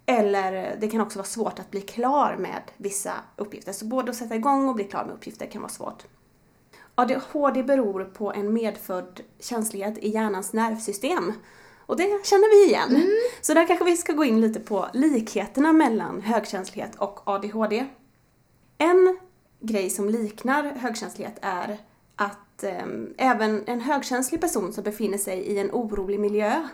Eller 0.05 0.77
det 0.79 0.87
kan 0.87 1.01
också 1.01 1.19
vara 1.19 1.27
svårt 1.27 1.59
att 1.59 1.71
bli 1.71 1.81
klar 1.81 2.35
med 2.39 2.61
vissa 2.77 3.13
uppgifter. 3.35 3.73
Så 3.73 3.85
både 3.85 4.09
att 4.09 4.17
sätta 4.17 4.35
igång 4.35 4.69
och 4.69 4.75
bli 4.75 4.83
klar 4.83 5.05
med 5.05 5.13
uppgifter 5.13 5.45
kan 5.45 5.61
vara 5.61 5.71
svårt. 5.71 6.03
ADHD 6.95 7.63
beror 7.63 8.03
på 8.03 8.33
en 8.33 8.53
medfödd 8.53 9.21
känslighet 9.39 9.97
i 9.97 10.09
hjärnans 10.09 10.53
nervsystem. 10.53 11.33
Och 11.85 11.97
det 11.97 12.25
känner 12.25 12.65
vi 12.65 12.71
igen. 12.71 13.11
Så 13.41 13.53
där 13.53 13.67
kanske 13.67 13.85
vi 13.85 13.97
ska 13.97 14.13
gå 14.13 14.23
in 14.23 14.41
lite 14.41 14.59
på 14.59 14.87
likheterna 14.93 15.73
mellan 15.73 16.21
högkänslighet 16.21 16.95
och 16.95 17.19
ADHD. 17.29 17.85
En 18.81 19.17
grej 19.59 19.89
som 19.89 20.09
liknar 20.09 20.63
högkänslighet 20.63 21.39
är 21.41 21.77
att 22.15 22.63
eh, 22.63 22.85
även 23.17 23.63
en 23.67 23.81
högkänslig 23.81 24.41
person 24.41 24.73
som 24.73 24.83
befinner 24.83 25.17
sig 25.17 25.39
i 25.39 25.59
en 25.59 25.71
orolig 25.71 26.19
miljö, 26.19 26.67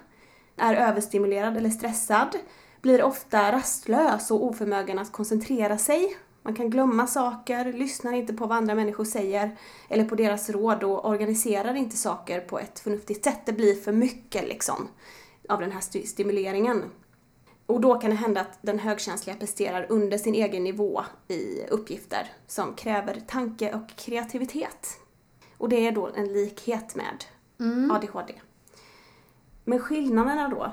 är 0.57 0.73
överstimulerad 0.73 1.57
eller 1.57 1.69
stressad, 1.69 2.35
blir 2.81 3.03
ofta 3.03 3.51
rastlös 3.51 4.31
och 4.31 4.45
oförmögen 4.45 4.99
att 4.99 5.11
koncentrera 5.11 5.77
sig. 5.77 6.17
Man 6.41 6.55
kan 6.55 6.69
glömma 6.69 7.07
saker, 7.07 7.73
lyssnar 7.73 8.13
inte 8.13 8.33
på 8.33 8.45
vad 8.45 8.57
andra 8.57 8.75
människor 8.75 9.05
säger 9.05 9.57
eller 9.89 10.05
på 10.05 10.15
deras 10.15 10.49
råd 10.49 10.83
och 10.83 11.09
organiserar 11.09 11.73
inte 11.73 11.97
saker 11.97 12.39
på 12.39 12.59
ett 12.59 12.79
förnuftigt 12.79 13.23
sätt. 13.23 13.39
Det 13.45 13.53
blir 13.53 13.75
för 13.75 13.91
mycket 13.91 14.47
liksom 14.47 14.87
av 15.49 15.59
den 15.59 15.71
här 15.71 16.05
stimuleringen. 16.05 16.83
Och 17.67 17.81
då 17.81 17.95
kan 17.95 18.09
det 18.09 18.15
hända 18.15 18.41
att 18.41 18.59
den 18.62 18.79
högkänsliga 18.79 19.36
presterar 19.36 19.86
under 19.89 20.17
sin 20.17 20.33
egen 20.36 20.63
nivå 20.63 21.03
i 21.27 21.63
uppgifter 21.69 22.31
som 22.47 22.74
kräver 22.74 23.21
tanke 23.27 23.74
och 23.74 23.95
kreativitet. 23.95 25.00
Och 25.57 25.69
det 25.69 25.88
är 25.88 25.91
då 25.91 26.09
en 26.15 26.33
likhet 26.33 26.95
med 26.95 27.24
ADHD. 27.91 28.33
Men 29.63 29.79
skillnaderna 29.79 30.50
då 30.50 30.71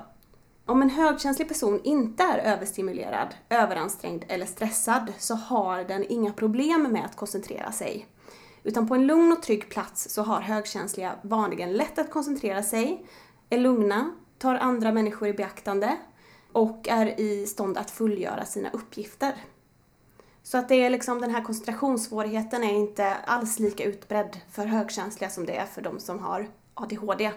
Om 0.66 0.82
en 0.82 0.90
högkänslig 0.90 1.48
person 1.48 1.80
inte 1.84 2.22
är 2.22 2.38
överstimulerad, 2.38 3.34
överansträngd 3.48 4.24
eller 4.28 4.46
stressad 4.46 5.12
så 5.18 5.34
har 5.34 5.84
den 5.84 6.04
inga 6.08 6.32
problem 6.32 6.82
med 6.82 7.04
att 7.04 7.16
koncentrera 7.16 7.72
sig. 7.72 8.06
Utan 8.62 8.88
på 8.88 8.94
en 8.94 9.06
lugn 9.06 9.32
och 9.32 9.42
trygg 9.42 9.68
plats 9.68 10.10
så 10.10 10.22
har 10.22 10.40
högkänsliga 10.40 11.14
vanligen 11.22 11.72
lätt 11.72 11.98
att 11.98 12.10
koncentrera 12.10 12.62
sig, 12.62 13.06
är 13.50 13.58
lugna, 13.58 14.10
tar 14.38 14.54
andra 14.54 14.92
människor 14.92 15.28
i 15.28 15.32
beaktande 15.32 15.96
och 16.54 16.88
är 16.88 17.20
i 17.20 17.46
stånd 17.46 17.78
att 17.78 17.90
fullgöra 17.90 18.44
sina 18.44 18.70
uppgifter. 18.70 19.34
Så 20.42 20.58
att 20.58 20.68
det 20.68 20.74
är 20.74 20.90
liksom 20.90 21.20
den 21.20 21.30
här 21.30 21.44
koncentrationssvårigheten 21.44 22.64
är 22.64 22.72
inte 22.72 23.14
alls 23.14 23.58
lika 23.58 23.84
utbredd 23.84 24.40
för 24.50 24.66
högkänsliga 24.66 25.30
som 25.30 25.46
det 25.46 25.56
är 25.56 25.66
för 25.66 25.82
de 25.82 26.00
som 26.00 26.18
har 26.18 26.48
ADHD 26.74 27.30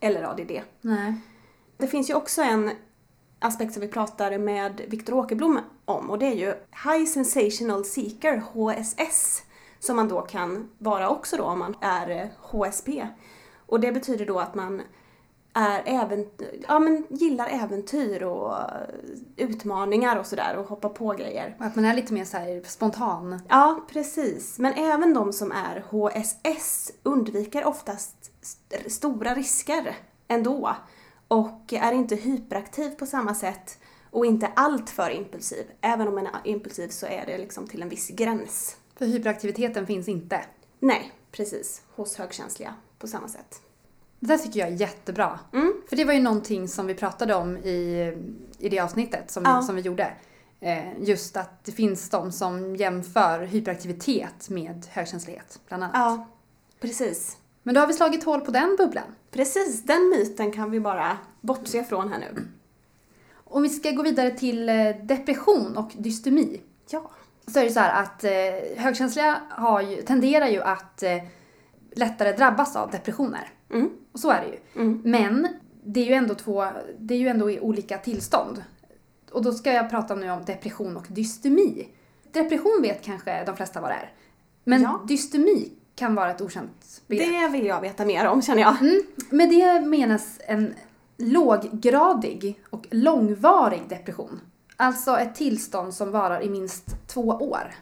eller 0.00 0.22
ADD. 0.22 0.52
Nej. 0.80 1.14
Det 1.76 1.86
finns 1.86 2.10
ju 2.10 2.14
också 2.14 2.42
en 2.42 2.70
aspekt 3.38 3.72
som 3.72 3.80
vi 3.80 3.88
pratar 3.88 4.38
med 4.38 4.80
Viktor 4.88 5.14
Åkerblom 5.14 5.58
om 5.84 6.10
och 6.10 6.18
det 6.18 6.26
är 6.26 6.36
ju 6.36 6.54
High 6.84 7.06
Sensational 7.06 7.84
Seeker, 7.84 8.42
HSS, 8.52 9.42
som 9.78 9.96
man 9.96 10.08
då 10.08 10.20
kan 10.20 10.70
vara 10.78 11.08
också 11.08 11.36
då 11.36 11.44
om 11.44 11.58
man 11.58 11.76
är 11.80 12.30
HSP. 12.38 13.06
Och 13.66 13.80
det 13.80 13.92
betyder 13.92 14.26
då 14.26 14.40
att 14.40 14.54
man 14.54 14.82
är 15.54 15.82
även, 15.86 16.26
ja, 16.68 16.78
men 16.78 17.06
gillar 17.10 17.48
äventyr 17.48 18.22
och 18.22 18.54
utmaningar 19.36 20.16
och 20.16 20.26
sådär 20.26 20.56
och 20.56 20.64
hoppar 20.66 20.88
på 20.88 21.08
grejer. 21.08 21.56
Och 21.58 21.64
att 21.64 21.76
man 21.76 21.84
är 21.84 21.94
lite 21.94 22.12
mer 22.12 22.24
så 22.24 22.68
spontan. 22.70 23.42
Ja, 23.48 23.84
precis. 23.88 24.58
Men 24.58 24.72
även 24.74 25.14
de 25.14 25.32
som 25.32 25.52
är 25.52 25.84
HSS 25.90 26.92
undviker 27.02 27.64
oftast 27.64 28.30
st- 28.42 28.90
stora 28.90 29.34
risker 29.34 29.96
ändå 30.28 30.76
och 31.28 31.72
är 31.72 31.92
inte 31.92 32.14
hyperaktiv 32.16 32.90
på 32.90 33.06
samma 33.06 33.34
sätt 33.34 33.78
och 34.10 34.26
inte 34.26 34.46
allt 34.56 34.90
för 34.90 35.10
impulsiv. 35.10 35.66
Även 35.80 36.08
om 36.08 36.14
man 36.14 36.26
är 36.26 36.32
impulsiv 36.44 36.88
så 36.88 37.06
är 37.06 37.26
det 37.26 37.38
liksom 37.38 37.66
till 37.66 37.82
en 37.82 37.88
viss 37.88 38.08
gräns. 38.08 38.76
För 38.98 39.06
hyperaktiviteten 39.06 39.86
finns 39.86 40.08
inte. 40.08 40.44
Nej, 40.78 41.12
precis. 41.32 41.82
Hos 41.96 42.16
högkänsliga 42.16 42.74
på 42.98 43.06
samma 43.06 43.28
sätt. 43.28 43.62
Det 44.20 44.26
där 44.26 44.38
tycker 44.38 44.60
jag 44.60 44.68
är 44.68 44.72
jättebra. 44.72 45.38
Mm. 45.52 45.72
För 45.88 45.96
det 45.96 46.04
var 46.04 46.12
ju 46.12 46.20
någonting 46.20 46.68
som 46.68 46.86
vi 46.86 46.94
pratade 46.94 47.34
om 47.34 47.56
i, 47.56 48.12
i 48.58 48.68
det 48.68 48.80
avsnittet 48.80 49.30
som, 49.30 49.42
Ja. 49.44 49.62
som 49.62 49.76
vi 49.76 49.80
gjorde. 49.82 50.12
Eh, 50.60 51.02
just 51.02 51.36
att 51.36 51.64
det 51.64 51.72
finns 51.72 52.10
de 52.10 52.32
som 52.32 52.76
jämför 52.76 53.40
hyperaktivitet 53.44 54.48
med 54.48 54.86
högkänslighet, 54.90 55.60
bland 55.68 55.84
annat. 55.84 55.94
Ja, 55.96 56.26
precis. 56.80 57.36
Men 57.62 57.74
då 57.74 57.80
har 57.80 57.86
vi 57.86 57.94
slagit 57.94 58.24
hål 58.24 58.40
på 58.40 58.50
den 58.50 58.76
bubblan. 58.78 59.04
Precis, 59.30 59.82
den 59.82 60.08
myten 60.08 60.52
kan 60.52 60.70
vi 60.70 60.80
bara 60.80 61.18
bortse 61.40 61.84
från 61.84 62.12
här 62.12 62.18
nu. 62.18 62.42
Om 63.34 63.62
vi 63.62 63.68
ska 63.68 63.90
gå 63.90 64.02
vidare 64.02 64.30
till 64.30 64.68
eh, 64.68 64.76
depression 65.02 65.76
och 65.76 65.90
dystemi. 65.96 66.60
Ja. 66.90 67.10
Så 67.46 67.58
är 67.58 67.64
det 67.64 67.70
så 67.70 67.80
här 67.80 68.02
att 68.02 68.24
eh, 68.24 68.82
högkänsliga 68.82 69.40
har 69.50 69.80
ju, 69.80 70.02
tenderar 70.02 70.48
ju 70.48 70.62
att 70.62 71.02
eh, 71.02 71.16
lättare 71.96 72.32
drabbas 72.32 72.76
av 72.76 72.90
depressioner. 72.90 73.48
Mm. 73.72 73.90
Och 74.12 74.20
så 74.20 74.30
är 74.30 74.40
det 74.40 74.46
ju. 74.46 74.82
Mm. 74.82 75.02
Men 75.04 75.48
det 75.84 76.00
är 76.00 76.06
ju 76.06 76.14
ändå 76.14 76.34
två, 76.34 76.64
det 76.98 77.14
är 77.14 77.18
ju 77.18 77.28
ändå 77.28 77.50
i 77.50 77.60
olika 77.60 77.98
tillstånd. 77.98 78.64
Och 79.32 79.42
då 79.42 79.52
ska 79.52 79.72
jag 79.72 79.90
prata 79.90 80.14
nu 80.14 80.30
om 80.30 80.44
depression 80.44 80.96
och 80.96 81.06
dystemi. 81.08 81.88
Depression 82.32 82.78
vet 82.82 83.02
kanske 83.04 83.44
de 83.44 83.56
flesta 83.56 83.80
vad 83.80 83.90
det 83.90 83.94
är. 83.94 84.12
Men 84.64 84.82
Ja. 84.82 85.04
dystemi 85.08 85.72
kan 85.94 86.14
vara 86.14 86.30
ett 86.30 86.40
okänt 86.40 87.02
begrepp. 87.06 87.28
Det 87.28 87.48
vill 87.48 87.66
jag 87.66 87.80
veta 87.80 88.04
mer 88.04 88.26
om 88.26 88.42
känner 88.42 88.62
jag. 88.62 88.80
Mm. 88.82 89.02
Med 89.30 89.48
det 89.50 89.80
menas 89.80 90.40
en 90.46 90.74
låggradig 91.16 92.60
och 92.70 92.86
långvarig 92.90 93.82
depression. 93.88 94.40
Alltså 94.76 95.16
ett 95.18 95.34
tillstånd 95.34 95.94
som 95.94 96.10
varar 96.10 96.40
i 96.42 96.48
minst 96.50 97.08
två 97.08 97.22
år. 97.22 97.74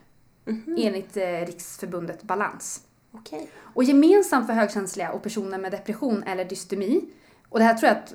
Enligt 0.78 1.16
eh, 1.16 1.46
Riksförbundet 1.46 2.22
Balans. 2.22 2.80
Okej. 3.12 3.50
Och 3.74 3.84
gemensamt 3.84 4.46
för 4.46 4.54
högkänsliga 4.54 5.12
och 5.12 5.22
personer 5.22 5.58
med 5.58 5.72
depression 5.72 6.22
eller 6.22 6.44
dystemi, 6.44 7.04
och 7.48 7.58
det 7.58 7.64
här 7.64 7.74
tror 7.74 7.88
jag 7.88 7.96
att 7.96 8.14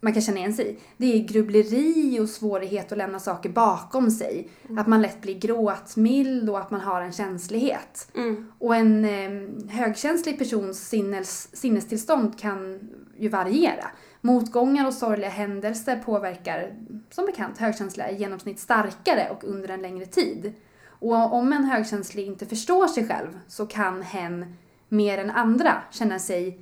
man 0.00 0.12
kan 0.12 0.22
känna 0.22 0.38
igen 0.38 0.54
sig 0.54 0.70
i, 0.70 0.78
det 0.96 1.14
är 1.14 1.24
grubbleri 1.24 2.20
och 2.20 2.28
svårighet 2.28 2.92
att 2.92 2.98
lämna 2.98 3.20
saker 3.20 3.48
bakom 3.48 4.10
sig. 4.10 4.48
Att 4.78 4.86
man 4.86 5.02
lätt 5.02 5.20
blir 5.20 5.38
gråtmild 5.38 6.50
och 6.50 6.58
att 6.58 6.70
man 6.70 6.80
har 6.80 7.02
en 7.02 7.12
känslighet. 7.12 8.08
Mm. 8.14 8.52
Och 8.58 8.76
en 8.76 9.04
eh, 9.04 9.70
högkänslig 9.70 10.38
persons 10.38 10.88
sinnes, 10.88 11.56
sinnestillstånd 11.56 12.38
kan 12.38 12.90
ju 13.18 13.28
variera. 13.28 13.90
Motgångar 14.20 14.86
och 14.86 14.94
sorgliga 14.94 15.30
händelser 15.30 15.96
påverkar 15.96 16.74
som 17.10 17.26
bekant 17.26 17.58
högkänsliga 17.58 18.10
i 18.10 18.16
genomsnitt 18.16 18.60
starkare 18.60 19.30
och 19.30 19.44
under 19.44 19.68
en 19.68 19.82
längre 19.82 20.06
tid. 20.06 20.52
Och 20.98 21.34
om 21.34 21.52
en 21.52 21.64
högkänslig 21.64 22.26
inte 22.26 22.46
förstår 22.46 22.86
sig 22.86 23.08
själv 23.08 23.40
så 23.48 23.66
kan 23.66 24.02
hen 24.02 24.56
mer 24.88 25.18
än 25.18 25.30
andra 25.30 25.82
känna 25.90 26.18
sig 26.18 26.58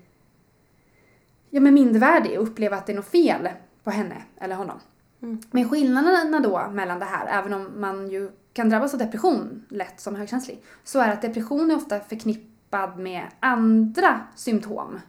ja, 1.50 1.60
men 1.60 1.74
mindervärdig 1.74 2.38
och 2.40 2.46
uppleva 2.46 2.76
att 2.76 2.86
det 2.86 2.92
är 2.92 2.96
något 2.96 3.10
fel 3.10 3.48
på 3.84 3.90
henne 3.90 4.22
eller 4.40 4.56
honom. 4.56 4.80
Mm. 5.22 5.42
Men 5.50 5.68
skillnaderna 5.68 6.40
då 6.40 6.68
mellan 6.72 6.98
det 6.98 7.04
här, 7.04 7.38
även 7.38 7.52
om 7.54 7.70
man 7.76 8.08
ju 8.10 8.30
kan 8.52 8.70
drabbas 8.70 8.94
av 8.94 8.98
depression 8.98 9.64
lätt 9.68 10.00
som 10.00 10.14
högkänslig, 10.14 10.62
så 10.84 11.00
är 11.00 11.12
att 11.12 11.22
depression 11.22 11.70
är 11.70 11.76
ofta 11.76 12.00
förknippad 12.00 12.98
med 12.98 13.22
andra 13.40 14.20
symptom 14.34 15.00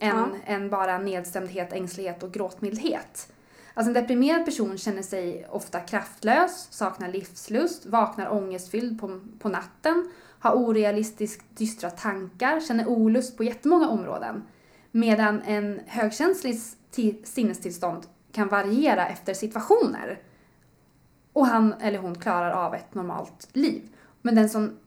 än, 0.00 0.16
Ja. 0.16 0.28
än 0.44 0.70
bara 0.70 0.98
nedstämdhet, 0.98 1.72
ängslighet 1.72 2.22
och 2.22 2.32
gråtmildhet. 2.32 3.32
Alltså 3.78 3.90
en 3.90 3.94
deprimerad 3.94 4.44
person 4.44 4.78
känner 4.78 5.02
sig 5.02 5.46
ofta 5.50 5.80
kraftlös, 5.80 6.68
saknar 6.70 7.08
livslust, 7.08 7.86
vaknar 7.86 8.32
ångestfylld 8.32 9.00
på, 9.00 9.20
på 9.38 9.48
natten, 9.48 10.10
har 10.38 10.54
orealistiskt 10.54 11.44
dystra 11.56 11.90
tankar, 11.90 12.60
känner 12.60 12.88
olust 12.88 13.36
på 13.36 13.44
jättemånga 13.44 13.88
områden. 13.88 14.42
Medan 14.90 15.42
en 15.42 15.80
högkänslig 15.86 16.60
sinnestillstånd 17.24 18.06
kan 18.32 18.48
variera 18.48 19.08
efter 19.08 19.34
situationer. 19.34 20.22
Och 21.32 21.46
han 21.46 21.72
eller 21.80 21.98
hon 21.98 22.14
klarar 22.14 22.50
av 22.50 22.74
ett 22.74 22.94
normalt 22.94 23.48
liv. 23.52 23.88
Men 24.22 24.34
den 24.34 24.48
som 24.48 24.78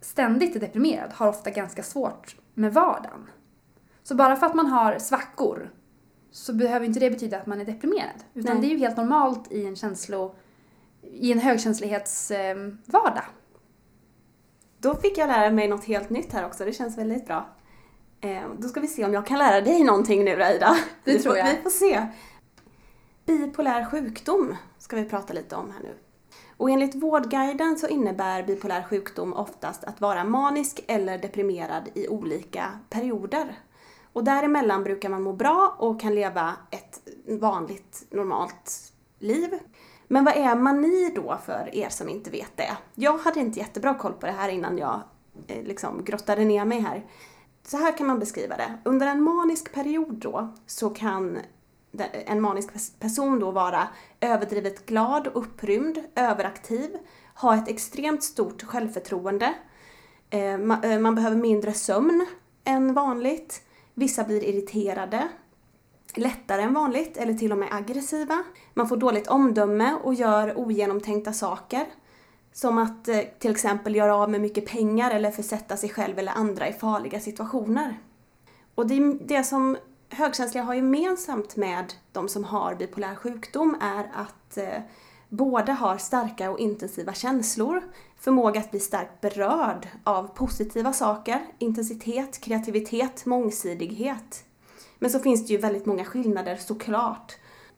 ständigt 0.00 0.56
är 0.56 0.60
deprimerad 0.60 1.10
har 1.12 1.28
ofta 1.28 1.50
ganska 1.50 1.82
svårt 1.82 2.36
med 2.54 2.74
vardagen. 2.74 3.26
Så 4.02 4.14
bara 4.14 4.36
för 4.36 4.46
att 4.46 4.54
man 4.54 4.66
har 4.66 4.98
svackor 4.98 5.70
så 6.30 6.52
behöver 6.52 6.86
inte 6.86 7.00
det 7.00 7.10
betyda 7.10 7.38
att 7.38 7.46
man 7.46 7.60
är 7.60 7.64
deprimerad. 7.64 8.24
Utan 8.34 8.52
Nej. 8.56 8.60
det 8.60 8.66
är 8.66 8.76
ju 8.76 8.78
helt 8.78 8.96
normalt 8.96 9.52
i 9.52 9.66
en 9.66 9.76
känslo... 9.76 10.34
i 11.02 11.32
en 11.32 11.38
högkänslighets 11.38 12.30
eh, 12.30 12.56
vardag. 12.84 13.24
Då 14.78 14.94
fick 14.94 15.18
jag 15.18 15.28
lära 15.28 15.50
mig 15.50 15.68
något 15.68 15.84
helt 15.84 16.10
nytt 16.10 16.32
här 16.32 16.46
också, 16.46 16.64
det 16.64 16.72
känns 16.72 16.98
väldigt 16.98 17.26
bra. 17.26 17.48
Eh, 18.20 18.42
då 18.58 18.68
ska 18.68 18.80
vi 18.80 18.88
se 18.88 19.04
om 19.04 19.12
jag 19.12 19.26
kan 19.26 19.38
lära 19.38 19.60
dig 19.60 19.84
någonting 19.84 20.24
nu 20.24 20.36
då, 20.36 20.44
Ida. 20.44 20.76
Det 21.04 21.12
vi 21.12 21.18
tror 21.18 21.32
får, 21.32 21.38
jag. 21.38 21.56
Vi 21.56 21.62
får 21.62 21.70
se. 21.70 22.06
Bipolär 23.26 23.84
sjukdom 23.84 24.56
ska 24.78 24.96
vi 24.96 25.04
prata 25.04 25.32
lite 25.32 25.56
om 25.56 25.70
här 25.70 25.82
nu. 25.82 25.94
Och 26.56 26.70
enligt 26.70 26.94
Vårdguiden 26.94 27.78
så 27.78 27.88
innebär 27.88 28.42
bipolär 28.42 28.82
sjukdom 28.82 29.32
oftast 29.32 29.84
att 29.84 30.00
vara 30.00 30.24
manisk 30.24 30.84
eller 30.88 31.18
deprimerad 31.18 31.88
i 31.94 32.08
olika 32.08 32.78
perioder. 32.90 33.58
Och 34.12 34.24
däremellan 34.24 34.84
brukar 34.84 35.08
man 35.08 35.22
må 35.22 35.32
bra 35.32 35.76
och 35.78 36.00
kan 36.00 36.14
leva 36.14 36.56
ett 36.70 37.00
vanligt, 37.40 38.06
normalt 38.10 38.92
liv. 39.18 39.58
Men 40.08 40.24
vad 40.24 40.36
är 40.36 40.54
mani 40.54 41.12
då 41.14 41.38
för 41.44 41.70
er 41.72 41.88
som 41.88 42.08
inte 42.08 42.30
vet 42.30 42.56
det? 42.56 42.76
Jag 42.94 43.18
hade 43.18 43.40
inte 43.40 43.58
jättebra 43.58 43.94
koll 43.94 44.12
på 44.12 44.26
det 44.26 44.32
här 44.32 44.48
innan 44.48 44.78
jag 44.78 45.00
eh, 45.46 45.62
liksom 45.62 46.04
grottade 46.04 46.44
ner 46.44 46.64
mig 46.64 46.80
här. 46.80 47.06
Så 47.66 47.76
här 47.76 47.98
kan 47.98 48.06
man 48.06 48.18
beskriva 48.18 48.56
det. 48.56 48.78
Under 48.84 49.06
en 49.06 49.22
manisk 49.22 49.72
period 49.72 50.14
då 50.14 50.54
så 50.66 50.90
kan 50.90 51.38
en 52.26 52.40
manisk 52.40 53.00
person 53.00 53.38
då 53.38 53.50
vara 53.50 53.88
överdrivet 54.20 54.86
glad 54.86 55.26
och 55.26 55.42
upprymd, 55.42 55.98
överaktiv, 56.14 56.96
ha 57.34 57.54
ett 57.54 57.68
extremt 57.68 58.22
stort 58.22 58.62
självförtroende. 58.62 59.54
Eh, 60.30 60.52
eh, 60.52 60.98
Man 61.00 61.14
behöver 61.14 61.36
mindre 61.36 61.72
sömn 61.72 62.26
än 62.64 62.94
vanligt. 62.94 63.62
Vissa 63.98 64.24
blir 64.24 64.44
irriterade, 64.44 65.28
lättare 66.14 66.62
än 66.62 66.74
vanligt 66.74 67.16
eller 67.16 67.34
till 67.34 67.52
och 67.52 67.58
med 67.58 67.68
aggressiva. 67.70 68.44
Man 68.74 68.88
får 68.88 68.96
dåligt 68.96 69.26
omdöme 69.26 69.94
och 70.02 70.14
gör 70.14 70.58
ogenomtänkta 70.58 71.32
saker. 71.32 71.86
Som 72.52 72.78
att 72.78 73.08
eh, 73.08 73.20
till 73.38 73.50
exempel 73.50 73.96
göra 73.96 74.16
av 74.16 74.30
med 74.30 74.40
mycket 74.40 74.66
pengar 74.66 75.10
eller 75.10 75.30
försätta 75.30 75.76
sig 75.76 75.88
själv 75.90 76.18
eller 76.18 76.32
andra 76.32 76.68
i 76.68 76.72
farliga 76.72 77.20
situationer. 77.20 77.98
Och 78.74 78.86
det, 78.86 79.18
det 79.20 79.44
som 79.44 79.76
högkänsliga 80.08 80.64
har 80.64 80.74
gemensamt 80.74 81.56
med 81.56 81.92
de 82.12 82.28
som 82.28 82.44
har 82.44 82.74
bipolär 82.74 83.14
sjukdom 83.14 83.76
är 83.80 84.10
att 84.14 84.56
eh, 84.56 84.82
båda 85.28 85.72
har 85.72 85.98
starka 85.98 86.50
och 86.50 86.58
intensiva 86.58 87.12
känslor, 87.12 87.82
förmåga 88.18 88.60
att 88.60 88.70
bli 88.70 88.80
starkt 88.80 89.20
berörd 89.20 89.88
av 90.04 90.34
positiva 90.34 90.92
saker, 90.92 91.46
intensitet, 91.58 92.40
kreativitet, 92.40 93.26
mångsidighet. 93.26 94.44
Men 94.98 95.10
så 95.10 95.18
finns 95.18 95.46
det 95.46 95.52
ju 95.52 95.58
väldigt 95.58 95.86
många 95.86 96.04
skillnader 96.04 96.56
såklart. 96.56 97.36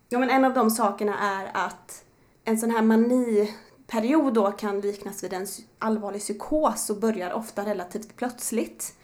Ja, 0.09 0.19
men 0.19 0.31
en 0.31 0.45
av 0.45 0.55
de 0.55 0.71
sakerna 0.71 1.19
är 1.19 1.51
att 1.67 2.05
en 2.45 2.59
sån 2.59 2.71
här 2.71 2.83
maniperiod 2.83 4.35
då 4.35 4.53
kan 4.53 4.81
liknas 4.81 5.25
vid 5.25 5.33
en 5.33 5.47
allvarlig 5.79 6.21
psykos 6.21 6.91
och 6.91 7.01
börjar 7.01 7.33
ofta 7.33 7.65
relativt 7.65 8.17
plötsligt. 8.17 8.95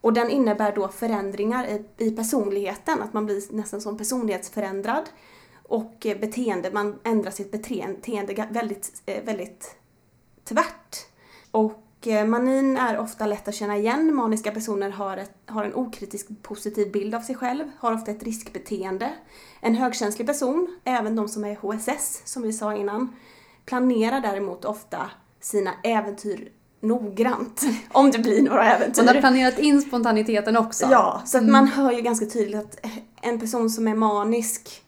Och 0.00 0.12
den 0.12 0.30
innebär 0.30 0.74
då 0.74 0.88
förändringar 0.88 1.66
i, 1.66 2.04
i 2.04 2.10
personligheten, 2.10 3.02
att 3.02 3.12
man 3.12 3.26
blir 3.26 3.42
nästan 3.54 3.80
som 3.80 3.98
personlighetsförändrad. 3.98 5.04
Och 5.68 6.06
eh, 6.06 6.18
beteende, 6.18 6.70
man 6.70 6.98
ändrar 7.04 7.30
sitt 7.30 7.52
beteende 7.52 8.46
väldigt, 8.50 9.02
eh, 9.06 9.24
väldigt 9.24 9.76
tvärt. 10.44 11.06
Och 11.50 12.06
eh, 12.06 12.26
manin 12.26 12.76
är 12.76 12.98
ofta 12.98 13.26
lätt 13.26 13.48
att 13.48 13.54
känna 13.54 13.76
igen. 13.76 14.14
Maniska 14.14 14.50
personer 14.50 14.90
har, 14.90 15.16
ett, 15.16 15.32
har 15.46 15.64
en 15.64 15.74
okritisk 15.74 16.28
positiv 16.42 16.92
bild 16.92 17.14
av 17.14 17.20
sig 17.20 17.34
själv, 17.34 17.64
har 17.78 17.92
ofta 17.92 18.10
ett 18.10 18.22
riskbeteende. 18.22 19.12
En 19.60 19.74
högkänslig 19.74 20.26
person, 20.26 20.76
även 20.84 21.16
de 21.16 21.28
som 21.28 21.44
är 21.44 21.56
HSS 21.56 22.22
som 22.24 22.42
vi 22.42 22.52
sa 22.52 22.74
innan, 22.74 23.16
planerar 23.64 24.20
däremot 24.20 24.64
ofta 24.64 25.10
sina 25.40 25.74
äventyr 25.84 26.52
noggrant 26.80 27.62
om 27.92 28.10
det 28.10 28.18
blir 28.18 28.42
några 28.42 28.74
äventyr. 28.74 29.02
Man 29.02 29.14
har 29.14 29.20
planerat 29.20 29.58
in 29.58 29.82
spontaniteten 29.82 30.56
också. 30.56 30.86
Ja, 30.90 31.22
så 31.24 31.36
att 31.36 31.42
mm. 31.42 31.52
man 31.52 31.66
hör 31.66 31.92
ju 31.92 32.00
ganska 32.00 32.26
tydligt 32.26 32.60
att 32.60 32.86
en 33.22 33.40
person 33.40 33.70
som 33.70 33.88
är 33.88 33.94
manisk 33.94 34.82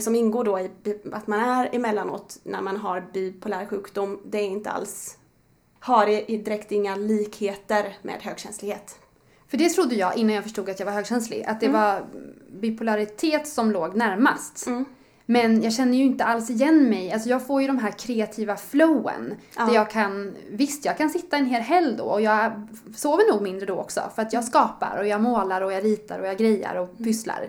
som 0.00 0.14
ingår 0.14 0.44
då 0.44 0.58
i 0.58 0.70
att 1.12 1.26
man 1.26 1.40
är 1.40 1.68
emellanåt 1.72 2.38
när 2.42 2.62
man 2.62 2.76
har 2.76 3.04
bipolär 3.12 3.66
sjukdom, 3.66 4.20
det 4.24 4.38
är 4.38 4.46
inte 4.46 4.70
alls, 4.70 5.18
har 5.80 6.06
direkt 6.26 6.72
inga 6.72 6.96
likheter 6.96 7.96
med 8.02 8.22
högkänslighet. 8.22 8.98
För 9.48 9.56
det 9.56 9.68
trodde 9.68 9.94
jag 9.94 10.16
innan 10.16 10.34
jag 10.34 10.44
förstod 10.44 10.70
att 10.70 10.78
jag 10.78 10.86
var 10.86 10.92
högkänslig, 10.92 11.44
att 11.44 11.60
det 11.60 11.66
mm. 11.66 11.80
var 11.80 12.06
bipolaritet 12.50 13.48
som 13.48 13.70
låg 13.70 13.96
närmast. 13.96 14.66
Mm. 14.66 14.84
Men 15.26 15.62
jag 15.62 15.72
känner 15.72 15.98
ju 15.98 16.04
inte 16.04 16.24
alls 16.24 16.50
igen 16.50 16.88
mig. 16.88 17.12
Alltså 17.12 17.28
jag 17.28 17.46
får 17.46 17.62
ju 17.62 17.66
de 17.66 17.78
här 17.78 17.90
kreativa 17.90 18.56
flowen. 18.56 19.34
Ja. 19.56 19.66
Där 19.66 19.74
jag 19.74 19.90
kan, 19.90 20.34
visst 20.50 20.84
jag 20.84 20.96
kan 20.98 21.10
sitta 21.10 21.36
en 21.36 21.46
hel 21.46 21.62
helg 21.62 21.96
då 21.96 22.04
och 22.04 22.20
jag 22.20 22.68
sover 22.96 23.32
nog 23.32 23.42
mindre 23.42 23.66
då 23.66 23.74
också. 23.74 24.00
För 24.14 24.22
att 24.22 24.32
jag 24.32 24.44
skapar 24.44 24.98
och 24.98 25.06
jag 25.06 25.20
målar 25.20 25.62
och 25.62 25.72
jag 25.72 25.84
ritar 25.84 26.18
och 26.18 26.26
jag 26.26 26.38
grejar 26.38 26.74
och 26.74 26.88
mm. 26.88 27.04
pysslar. 27.04 27.48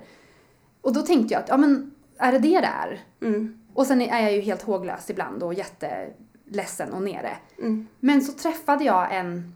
Och 0.82 0.94
då 0.94 1.02
tänkte 1.02 1.34
jag 1.34 1.44
att, 1.44 1.50
ja 1.50 1.58
men 1.58 1.92
är 2.20 2.32
det 2.32 2.40
det 2.40 2.62
det 2.62 2.68
är? 2.68 3.02
Mm. 3.22 3.60
Och 3.74 3.88
sen 3.88 4.02
är 4.02 4.22
jag 4.22 4.34
ju 4.34 4.42
helt 4.42 4.62
håglös 4.62 5.10
ibland 5.10 5.44
och 5.44 5.54
jätteledsen 5.54 6.94
och 6.94 7.02
nere. 7.02 7.38
Mm. 7.60 7.88
Men 8.00 8.22
så 8.22 8.32
träffade 8.32 8.84
jag 8.84 9.16
en 9.16 9.56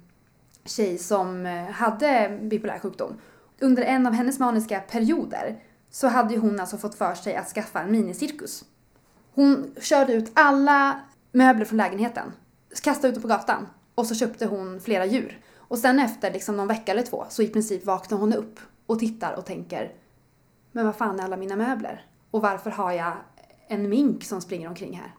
tjej 0.66 0.98
som 0.98 1.46
eh, 1.46 1.64
hade 1.64 2.40
bipolär 2.42 2.80
sjukdom. 2.80 3.18
Under 3.60 3.84
en 3.84 4.08
av 4.08 4.14
hennes 4.14 4.40
maniska 4.40 4.80
perioder 4.80 5.60
så 5.90 6.08
hade 6.08 6.34
ju 6.34 6.40
hon 6.40 6.60
alltså 6.60 6.78
fått 6.78 6.96
för 6.96 7.16
sig 7.16 7.36
att 7.36 7.48
skaffa 7.48 7.82
en 7.82 7.92
minicirkus. 7.92 8.66
Hon 9.34 9.76
körde 9.82 10.14
ut 10.14 10.32
alla 10.34 11.02
möbler 11.32 11.66
från 11.66 11.78
lägenheten, 11.78 12.34
kastade 12.84 13.08
ut 13.08 13.14
dem 13.14 13.22
på 13.22 13.28
gatan 13.28 13.68
och 13.96 14.08
så 14.08 14.16
köpte 14.16 14.46
hon 14.46 14.82
flera 14.82 15.06
djur. 15.06 15.40
Och 15.56 15.78
sen 15.78 16.00
efter 16.00 16.34
liksom 16.34 16.58
någon 16.58 16.68
vecka 16.68 16.92
eller 16.92 17.04
två 17.04 17.26
så 17.30 17.42
i 17.42 17.48
princip 17.48 17.86
vaknar 17.86 18.18
hon 18.18 18.34
upp 18.34 18.60
och 18.86 19.00
tittar 19.00 19.34
och 19.34 19.46
tänker 19.46 19.92
Men 20.72 20.86
vad 20.86 20.96
fan 20.96 21.20
är 21.20 21.24
alla 21.24 21.38
mina 21.38 21.56
möbler? 21.56 22.06
Och 22.32 22.42
varför 22.42 22.70
har 22.70 22.92
jag 22.92 23.14
en 23.68 23.90
mink 23.90 24.24
som 24.24 24.42
springer 24.42 24.68
omkring 24.68 24.98
här? 24.98 25.16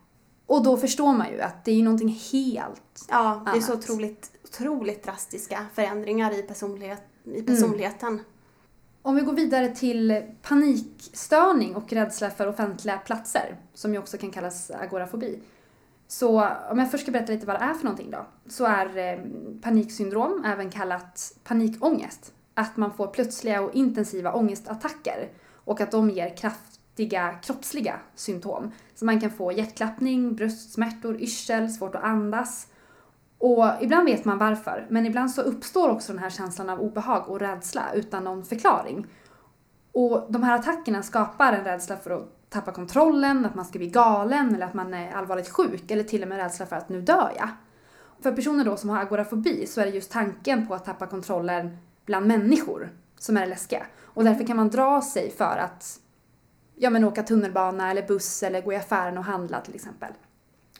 Och 0.46 0.62
då 0.62 0.76
förstår 0.76 1.12
man 1.12 1.30
ju 1.30 1.40
att 1.40 1.64
det 1.64 1.70
är 1.70 1.74
ju 1.74 1.82
någonting 1.82 2.08
helt 2.32 3.06
Ja, 3.08 3.42
det 3.44 3.50
är 3.50 3.52
annat. 3.52 3.64
så 3.64 3.74
otroligt, 3.74 4.30
otroligt 4.44 5.04
drastiska 5.04 5.66
förändringar 5.74 6.38
i, 6.38 6.42
personlighet, 6.42 7.02
i 7.24 7.42
personligheten. 7.42 8.08
Mm. 8.08 8.24
Om 9.02 9.14
vi 9.14 9.20
går 9.20 9.32
vidare 9.32 9.68
till 9.68 10.22
panikstörning 10.42 11.76
och 11.76 11.92
rädsla 11.92 12.30
för 12.30 12.46
offentliga 12.46 12.98
platser, 12.98 13.56
som 13.74 13.92
ju 13.92 13.98
också 13.98 14.18
kan 14.18 14.30
kallas 14.30 14.70
agorafobi. 14.70 15.42
Så 16.08 16.48
om 16.70 16.78
jag 16.78 16.90
först 16.90 17.02
ska 17.02 17.12
berätta 17.12 17.32
lite 17.32 17.46
vad 17.46 17.60
det 17.60 17.64
är 17.64 17.74
för 17.74 17.84
någonting 17.84 18.10
då, 18.10 18.26
så 18.46 18.64
är 18.64 18.98
eh, 18.98 19.18
paniksyndrom 19.62 20.44
även 20.46 20.70
kallat 20.70 21.32
panikångest. 21.44 22.32
Att 22.54 22.76
man 22.76 22.92
får 22.92 23.06
plötsliga 23.06 23.60
och 23.60 23.74
intensiva 23.74 24.32
ångestattacker 24.32 25.28
och 25.64 25.80
att 25.80 25.90
de 25.90 26.10
ger 26.10 26.36
kraftiga 26.96 27.38
kroppsliga 27.42 28.00
symptom. 28.14 28.72
Så 28.94 29.04
man 29.04 29.20
kan 29.20 29.30
få 29.30 29.52
hjärtklappning, 29.52 30.34
bröstsmärtor, 30.34 31.20
yrsel, 31.20 31.70
svårt 31.70 31.94
att 31.94 32.02
andas, 32.02 32.66
och 33.42 33.66
ibland 33.80 34.04
vet 34.04 34.24
man 34.24 34.38
varför, 34.38 34.86
men 34.90 35.06
ibland 35.06 35.30
så 35.30 35.42
uppstår 35.42 35.88
också 35.88 36.12
den 36.12 36.22
här 36.22 36.30
känslan 36.30 36.70
av 36.70 36.80
obehag 36.80 37.28
och 37.28 37.40
rädsla 37.40 37.92
utan 37.94 38.24
någon 38.24 38.44
förklaring. 38.44 39.06
Och 39.92 40.26
de 40.28 40.42
här 40.42 40.54
attackerna 40.54 41.02
skapar 41.02 41.52
en 41.52 41.64
rädsla 41.64 41.96
för 41.96 42.10
att 42.10 42.50
tappa 42.50 42.72
kontrollen, 42.72 43.46
att 43.46 43.54
man 43.54 43.64
ska 43.64 43.78
bli 43.78 43.88
galen 43.88 44.54
eller 44.54 44.66
att 44.66 44.74
man 44.74 44.94
är 44.94 45.12
allvarligt 45.12 45.48
sjuk 45.48 45.90
eller 45.90 46.04
till 46.04 46.22
och 46.22 46.28
med 46.28 46.38
rädsla 46.38 46.66
för 46.66 46.76
att 46.76 46.88
nu 46.88 47.00
dör 47.00 47.32
jag. 47.36 47.48
För 48.22 48.32
personer 48.32 48.64
då 48.64 48.76
som 48.76 48.90
har 48.90 49.00
agorafobi 49.00 49.66
så 49.66 49.80
är 49.80 49.84
det 49.84 49.90
just 49.90 50.12
tanken 50.12 50.66
på 50.66 50.74
att 50.74 50.84
tappa 50.84 51.06
kontrollen 51.06 51.76
bland 52.06 52.26
människor 52.26 52.90
som 53.18 53.36
är 53.36 53.40
det 53.40 53.46
läskiga. 53.46 53.86
Och 54.02 54.24
därför 54.24 54.46
kan 54.46 54.56
man 54.56 54.70
dra 54.70 55.02
sig 55.02 55.30
för 55.30 55.56
att 55.56 56.01
ja, 56.74 56.90
men 56.90 57.04
åka 57.04 57.22
tunnelbana 57.22 57.90
eller 57.90 58.06
buss 58.06 58.42
eller 58.42 58.60
gå 58.60 58.72
i 58.72 58.76
affären 58.76 59.18
och 59.18 59.24
handla 59.24 59.60
till 59.60 59.74
exempel. 59.74 60.12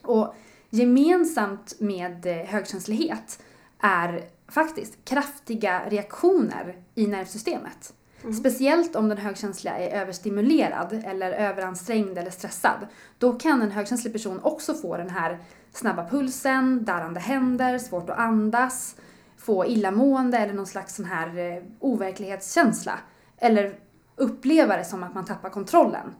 Och 0.03 0.35
Gemensamt 0.75 1.81
med 1.81 2.27
eh, 2.27 2.37
högkänslighet 2.37 3.43
är 3.79 4.25
faktiskt 4.49 5.05
kraftiga 5.05 5.83
reaktioner 5.89 6.77
i 6.95 7.07
nervsystemet. 7.07 7.95
Mm. 8.23 8.35
Speciellt 8.35 8.97
om 8.97 9.09
den 9.09 9.19
högkänsliga 9.19 9.79
är 9.79 10.01
överstimulerad 10.01 11.03
eller 11.07 11.33
överansträngd 11.33 12.19
eller 12.19 12.31
stressad. 12.31 12.87
Då 13.19 13.33
kan 13.33 13.63
en 13.63 13.71
högkänslig 13.71 14.13
person 14.13 14.41
också 14.43 14.75
få 14.75 14.97
den 14.97 15.11
här 15.11 15.39
snabba 15.73 16.09
pulsen, 16.09 16.85
darrande 16.85 17.21
händer, 17.21 17.79
svårt 17.79 18.11
att 18.11 18.19
andas, 18.19 18.97
få 19.37 19.67
illamående 19.67 20.39
eller 20.39 20.55
någon 20.55 20.67
slags 20.67 20.95
sån 20.95 21.05
här 21.05 21.39
eh, 21.39 21.63
overklighetskänsla. 21.79 22.99
Eller 23.39 23.75
uppleva 24.17 24.77
det 24.77 24.85
som 24.85 25.03
att 25.03 25.15
man 25.15 25.25
tappar 25.25 25.51
kontrollen. 25.51 26.15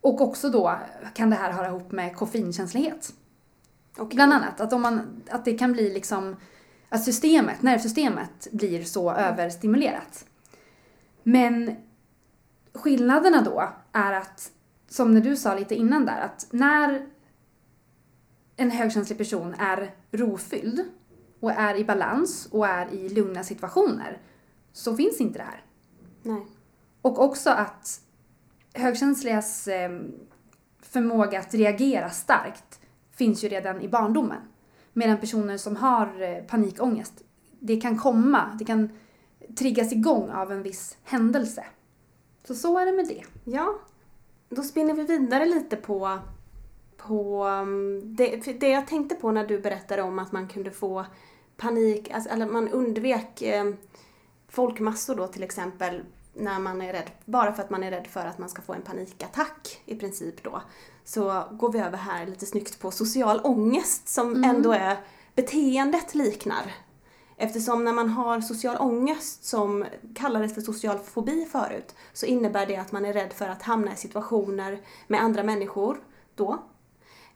Och 0.00 0.20
också 0.20 0.50
då 0.50 0.78
kan 1.14 1.30
det 1.30 1.36
här 1.36 1.52
höra 1.52 1.68
ihop 1.68 1.92
med 1.92 2.16
koffeinkänslighet. 2.16 3.14
Okay. 3.98 4.14
Bland 4.14 4.32
annat 4.32 4.60
att, 4.60 4.72
om 4.72 4.82
man, 4.82 5.22
att 5.30 5.44
det 5.44 5.58
kan 5.58 5.72
bli 5.72 5.94
liksom 5.94 6.36
att 6.88 7.04
systemet, 7.04 7.62
nervsystemet 7.62 8.48
blir 8.52 8.84
så 8.84 9.10
mm. 9.10 9.24
överstimulerat. 9.24 10.24
Men 11.22 11.76
skillnaderna 12.72 13.42
då 13.42 13.68
är 13.92 14.12
att, 14.12 14.52
som 14.88 15.14
när 15.14 15.20
du 15.20 15.36
sa 15.36 15.54
lite 15.54 15.74
innan 15.74 16.06
där, 16.06 16.20
att 16.20 16.46
när 16.50 17.06
en 18.56 18.70
högkänslig 18.70 19.18
person 19.18 19.54
är 19.58 19.94
rofylld 20.10 20.84
och 21.40 21.52
är 21.52 21.74
i 21.74 21.84
balans 21.84 22.48
och 22.50 22.66
är 22.66 22.94
i 22.94 23.08
lugna 23.08 23.44
situationer 23.44 24.20
så 24.72 24.96
finns 24.96 25.20
inte 25.20 25.38
det 25.38 25.44
här. 25.44 25.64
Nej. 26.22 26.46
Och 27.06 27.20
också 27.20 27.50
att 27.50 28.00
högkänsligas 28.74 29.68
eh, 29.68 30.00
förmåga 30.82 31.40
att 31.40 31.54
reagera 31.54 32.10
starkt 32.10 32.80
finns 33.10 33.44
ju 33.44 33.48
redan 33.48 33.80
i 33.80 33.88
barndomen. 33.88 34.40
Medan 34.92 35.18
personer 35.18 35.56
som 35.56 35.76
har 35.76 36.22
eh, 36.22 36.44
panikångest, 36.44 37.22
det 37.60 37.80
kan 37.80 37.98
komma, 37.98 38.56
det 38.58 38.64
kan 38.64 38.90
triggas 39.58 39.92
igång 39.92 40.30
av 40.30 40.52
en 40.52 40.62
viss 40.62 40.96
händelse. 41.04 41.64
Så 42.44 42.54
så 42.54 42.78
är 42.78 42.86
det 42.86 42.92
med 42.92 43.08
det. 43.08 43.22
Ja. 43.44 43.74
Då 44.48 44.62
spinner 44.62 44.94
vi 44.94 45.02
vidare 45.02 45.44
lite 45.44 45.76
på, 45.76 46.18
på 46.96 47.44
mm, 47.44 48.16
det, 48.16 48.60
det 48.60 48.68
jag 48.68 48.86
tänkte 48.86 49.14
på 49.14 49.32
när 49.32 49.46
du 49.46 49.60
berättade 49.60 50.02
om 50.02 50.18
att 50.18 50.32
man 50.32 50.48
kunde 50.48 50.70
få 50.70 51.06
panik, 51.56 52.10
alltså, 52.10 52.30
eller 52.30 52.46
man 52.46 52.68
undvek 52.68 53.42
eh, 53.42 53.64
folkmassor 54.48 55.14
då 55.14 55.26
till 55.26 55.42
exempel 55.42 56.02
när 56.36 56.58
man 56.58 56.82
är 56.82 56.92
rädd, 56.92 57.10
bara 57.24 57.52
för 57.52 57.62
att 57.62 57.70
man 57.70 57.82
är 57.82 57.90
rädd 57.90 58.06
för 58.06 58.26
att 58.26 58.38
man 58.38 58.48
ska 58.48 58.62
få 58.62 58.74
en 58.74 58.82
panikattack 58.82 59.82
i 59.84 59.96
princip 59.96 60.42
då 60.42 60.62
så 61.04 61.44
går 61.50 61.72
vi 61.72 61.78
över 61.78 61.98
här 61.98 62.26
lite 62.26 62.46
snyggt 62.46 62.80
på 62.80 62.90
social 62.90 63.40
ångest 63.44 64.08
som 64.08 64.30
mm. 64.30 64.50
ändå 64.50 64.72
är 64.72 64.96
beteendet 65.34 66.14
liknar. 66.14 66.74
Eftersom 67.36 67.84
när 67.84 67.92
man 67.92 68.08
har 68.08 68.40
social 68.40 68.76
ångest 68.76 69.44
som 69.44 69.84
kallades 70.14 70.54
för 70.54 70.60
social 70.60 70.98
fobi 70.98 71.44
förut 71.52 71.94
så 72.12 72.26
innebär 72.26 72.66
det 72.66 72.76
att 72.76 72.92
man 72.92 73.04
är 73.04 73.12
rädd 73.12 73.32
för 73.32 73.48
att 73.48 73.62
hamna 73.62 73.92
i 73.92 73.96
situationer 73.96 74.80
med 75.06 75.22
andra 75.22 75.42
människor 75.42 75.98
då 76.34 76.62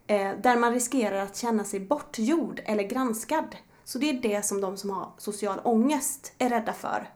eh, 0.07 0.31
där 0.43 0.57
man 0.57 0.73
riskerar 0.73 1.23
att 1.23 1.37
känna 1.37 1.63
sig 1.63 1.79
bortgjord 1.79 2.61
eller 2.65 2.83
granskad. 2.83 3.55
Så 3.83 3.97
det 3.99 4.09
är 4.09 4.13
det 4.13 4.45
som 4.45 4.61
de 4.61 4.77
som 4.77 4.89
har 4.89 5.11
social 5.17 5.59
ångest 5.63 6.33
är 6.37 6.49
rädda 6.49 6.73
för 6.73 7.09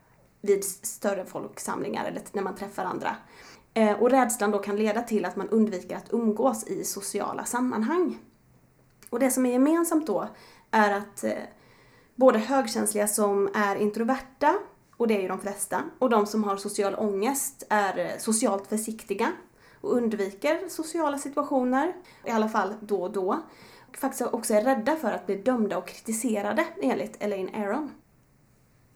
vid 0.45 0.63
större 0.63 1.25
folksamlingar 1.25 2.05
eller 2.05 2.21
när 2.31 2.41
man 2.43 2.55
träffar 2.55 2.85
andra. 2.85 3.15
Eh, 3.73 4.01
och 4.01 4.09
rädslan 4.09 4.51
då 4.51 4.59
kan 4.59 4.75
leda 4.75 5.01
till 5.01 5.25
att 5.25 5.35
man 5.35 5.49
undviker 5.49 5.95
att 5.95 6.13
umgås 6.13 6.67
i 6.67 6.83
sociala 6.83 7.45
sammanhang. 7.45 8.19
Och 9.09 9.19
det 9.19 9.31
som 9.31 9.45
är 9.45 9.51
gemensamt 9.51 10.07
då 10.07 10.27
är 10.71 10.91
att 10.91 11.23
eh, 11.23 11.31
både 12.15 12.39
högkänsliga 12.39 13.07
som 13.07 13.49
är 13.53 13.75
introverta, 13.75 14.55
och 14.97 15.07
det 15.07 15.17
är 15.17 15.21
ju 15.21 15.27
de 15.27 15.39
flesta, 15.39 15.83
och 15.99 16.09
de 16.09 16.25
som 16.25 16.43
har 16.43 16.57
social 16.57 16.95
ångest 16.95 17.63
är 17.69 17.97
eh, 17.97 18.17
socialt 18.17 18.67
försiktiga 18.67 19.31
och 19.81 19.97
undviker 19.97 20.69
sociala 20.69 21.17
situationer, 21.17 21.93
i 22.25 22.29
alla 22.29 22.49
fall 22.49 22.73
då 22.81 23.03
och 23.03 23.11
då. 23.11 23.43
Och 23.87 23.97
faktiskt 23.97 24.33
också 24.33 24.53
är 24.53 24.61
rädda 24.61 24.95
för 24.95 25.11
att 25.11 25.25
bli 25.25 25.35
dömda 25.35 25.77
och 25.77 25.87
kritiserade 25.87 26.65
enligt 26.81 27.23
Elaine 27.23 27.55
Aron. 27.55 27.91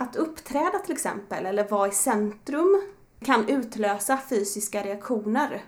Att 0.01 0.15
uppträda 0.15 0.79
till 0.79 0.93
exempel, 0.93 1.45
eller 1.45 1.67
vara 1.67 1.87
i 1.87 1.91
centrum, 1.91 2.81
kan 3.19 3.49
utlösa 3.49 4.19
fysiska 4.29 4.83
reaktioner. 4.83 5.63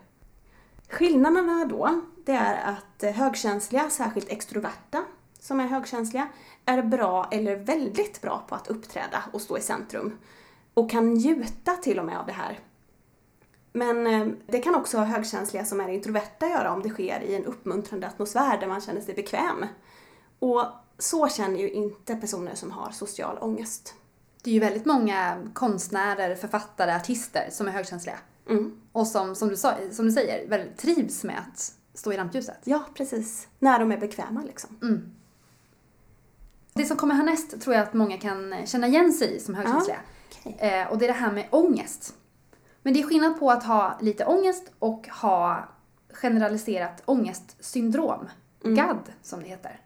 Skillnaderna 0.89 1.65
då, 1.65 2.01
det 2.25 2.31
är 2.31 2.73
att 2.73 3.15
högkänsliga, 3.15 3.89
särskilt 3.89 4.29
extroverta 4.29 5.03
som 5.39 5.59
är 5.59 5.67
högkänsliga, 5.67 6.27
är 6.65 6.83
bra 6.83 7.27
eller 7.31 7.55
väldigt 7.55 8.21
bra 8.21 8.45
på 8.47 8.55
att 8.55 8.67
uppträda 8.67 9.23
och 9.33 9.41
stå 9.41 9.57
i 9.57 9.61
centrum. 9.61 10.17
Och 10.73 10.91
kan 10.91 11.13
njuta 11.13 11.71
till 11.71 11.99
och 11.99 12.05
med 12.05 12.19
av 12.19 12.25
det 12.25 12.33
här. 12.33 12.59
Men 13.73 14.07
eh, 14.07 14.27
det 14.47 14.59
kan 14.59 14.75
också 14.75 14.97
högkänsliga 14.97 15.65
som 15.65 15.81
är 15.81 15.87
introverta 15.89 16.47
göra 16.47 16.73
om 16.73 16.81
det 16.81 16.89
sker 16.89 17.21
i 17.21 17.35
en 17.35 17.45
uppmuntrande 17.45 18.07
atmosfär 18.07 18.57
där 18.57 18.67
man 18.67 18.81
känner 18.81 19.01
sig 19.01 19.13
bekväm. 19.13 19.65
Och 20.39 20.65
så 20.97 21.27
känner 21.27 21.59
ju 21.59 21.69
inte 21.69 22.15
personer 22.15 22.55
som 22.55 22.71
har 22.71 22.91
social 22.91 23.37
ångest. 23.41 23.95
Det 24.41 24.49
är 24.49 24.53
ju 24.53 24.59
väldigt 24.59 24.85
många 24.85 25.47
konstnärer, 25.53 26.35
författare, 26.35 26.95
artister 26.95 27.47
som 27.51 27.67
är 27.67 27.71
högkänsliga. 27.71 28.17
Mm. 28.49 28.81
Och 28.91 29.07
som, 29.07 29.35
som, 29.35 29.49
du 29.49 29.55
sa, 29.55 29.75
som 29.91 30.05
du 30.05 30.11
säger, 30.11 30.47
väldigt 30.47 30.77
trivs 30.77 31.23
med 31.23 31.39
att 31.39 31.73
stå 31.93 32.13
i 32.13 32.17
rampljuset. 32.17 32.59
Ja, 32.63 32.83
precis. 32.93 33.47
När 33.59 33.79
de 33.79 33.91
är 33.91 33.97
bekväma 33.97 34.43
liksom. 34.43 34.77
Mm. 34.81 35.11
Det 36.73 36.85
som 36.85 36.97
kommer 36.97 37.15
härnäst 37.15 37.61
tror 37.61 37.75
jag 37.75 37.83
att 37.83 37.93
många 37.93 38.17
kan 38.17 38.55
känna 38.65 38.87
igen 38.87 39.13
sig 39.13 39.35
i 39.35 39.39
som 39.39 39.55
högkänsliga. 39.55 39.99
okej. 40.29 40.57
Eh, 40.59 40.91
och 40.91 40.97
det 40.97 41.05
är 41.05 41.07
det 41.07 41.13
här 41.13 41.31
med 41.31 41.47
ångest. 41.51 42.15
Men 42.83 42.93
det 42.93 42.99
är 42.99 43.03
skillnad 43.03 43.39
på 43.39 43.51
att 43.51 43.63
ha 43.63 43.97
lite 44.01 44.25
ångest 44.25 44.71
och 44.79 45.07
ha 45.07 45.69
generaliserat 46.13 47.01
ångestsyndrom. 47.05 48.29
GAD 48.63 49.11
som 49.21 49.39
det 49.39 49.47
heter. 49.47 49.79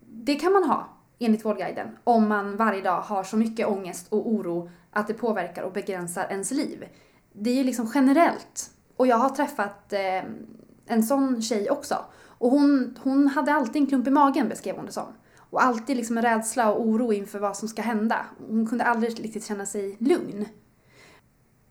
Det 0.00 0.34
kan 0.34 0.52
man 0.52 0.64
ha, 0.64 0.88
enligt 1.18 1.44
Vårdguiden, 1.44 1.98
om 2.04 2.28
man 2.28 2.56
varje 2.56 2.82
dag 2.82 3.00
har 3.00 3.24
så 3.24 3.36
mycket 3.36 3.66
ångest 3.66 4.06
och 4.08 4.30
oro 4.30 4.70
att 4.90 5.06
det 5.06 5.14
påverkar 5.14 5.62
och 5.62 5.72
begränsar 5.72 6.26
ens 6.30 6.50
liv. 6.50 6.84
Det 7.32 7.50
är 7.50 7.54
ju 7.54 7.64
liksom 7.64 7.90
generellt. 7.94 8.70
Och 8.96 9.06
jag 9.06 9.16
har 9.16 9.28
träffat 9.28 9.92
eh, 9.92 10.24
en 10.86 11.02
sån 11.02 11.42
tjej 11.42 11.70
också. 11.70 11.96
Och 12.38 12.50
hon, 12.50 12.98
hon 13.02 13.26
hade 13.28 13.52
alltid 13.52 13.82
en 13.82 13.86
klump 13.86 14.06
i 14.06 14.10
magen, 14.10 14.48
beskrev 14.48 14.76
hon 14.76 14.86
det 14.86 14.92
som. 14.92 15.12
Och 15.50 15.64
alltid 15.64 15.96
liksom 15.96 16.18
en 16.18 16.24
rädsla 16.24 16.72
och 16.72 16.86
oro 16.86 17.12
inför 17.12 17.38
vad 17.38 17.56
som 17.56 17.68
ska 17.68 17.82
hända. 17.82 18.26
Hon 18.48 18.66
kunde 18.66 18.84
aldrig 18.84 19.24
riktigt 19.24 19.46
känna 19.46 19.66
sig 19.66 19.96
lugn. 19.98 20.46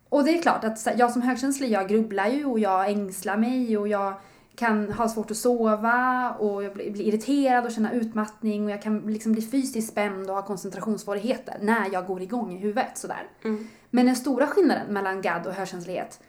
Och 0.10 0.24
det 0.24 0.38
är 0.38 0.42
klart 0.42 0.64
att 0.64 0.88
jag 0.98 1.12
som 1.12 1.22
högkänslig, 1.22 1.72
jag 1.72 1.88
grubblar 1.88 2.28
ju 2.28 2.46
och 2.46 2.60
jag 2.60 2.90
ängslar 2.90 3.38
mig 3.38 3.78
och 3.78 3.88
jag 3.88 4.14
kan 4.56 4.92
ha 4.92 5.10
svårt 5.10 5.32
att 5.32 5.38
sova 5.38 6.32
och 6.40 6.64
jag 6.64 6.74
blir 6.74 7.02
irriterad 7.02 7.66
och 7.66 7.72
känna 7.72 7.92
utmattning 7.92 8.66
och 8.66 8.72
jag 8.72 8.82
kan 8.82 9.00
liksom 9.00 9.32
bli 9.32 9.42
fysiskt 9.42 9.92
spänd 9.92 10.30
och 10.30 10.36
ha 10.36 10.42
koncentrationssvårigheter 10.46 11.58
när 11.62 11.94
jag 11.94 12.08
går 12.08 12.22
igång 12.22 12.54
i 12.54 12.58
huvudet 12.58 12.98
sådär. 12.98 13.28
Mm. 13.44 13.68
Men 13.90 14.06
den 14.06 14.16
stora 14.16 14.48
skillnaden 14.48 14.94
mellan 14.94 15.22
GAD 15.22 15.48
och 15.48 15.54
högkänslighet 15.54 16.20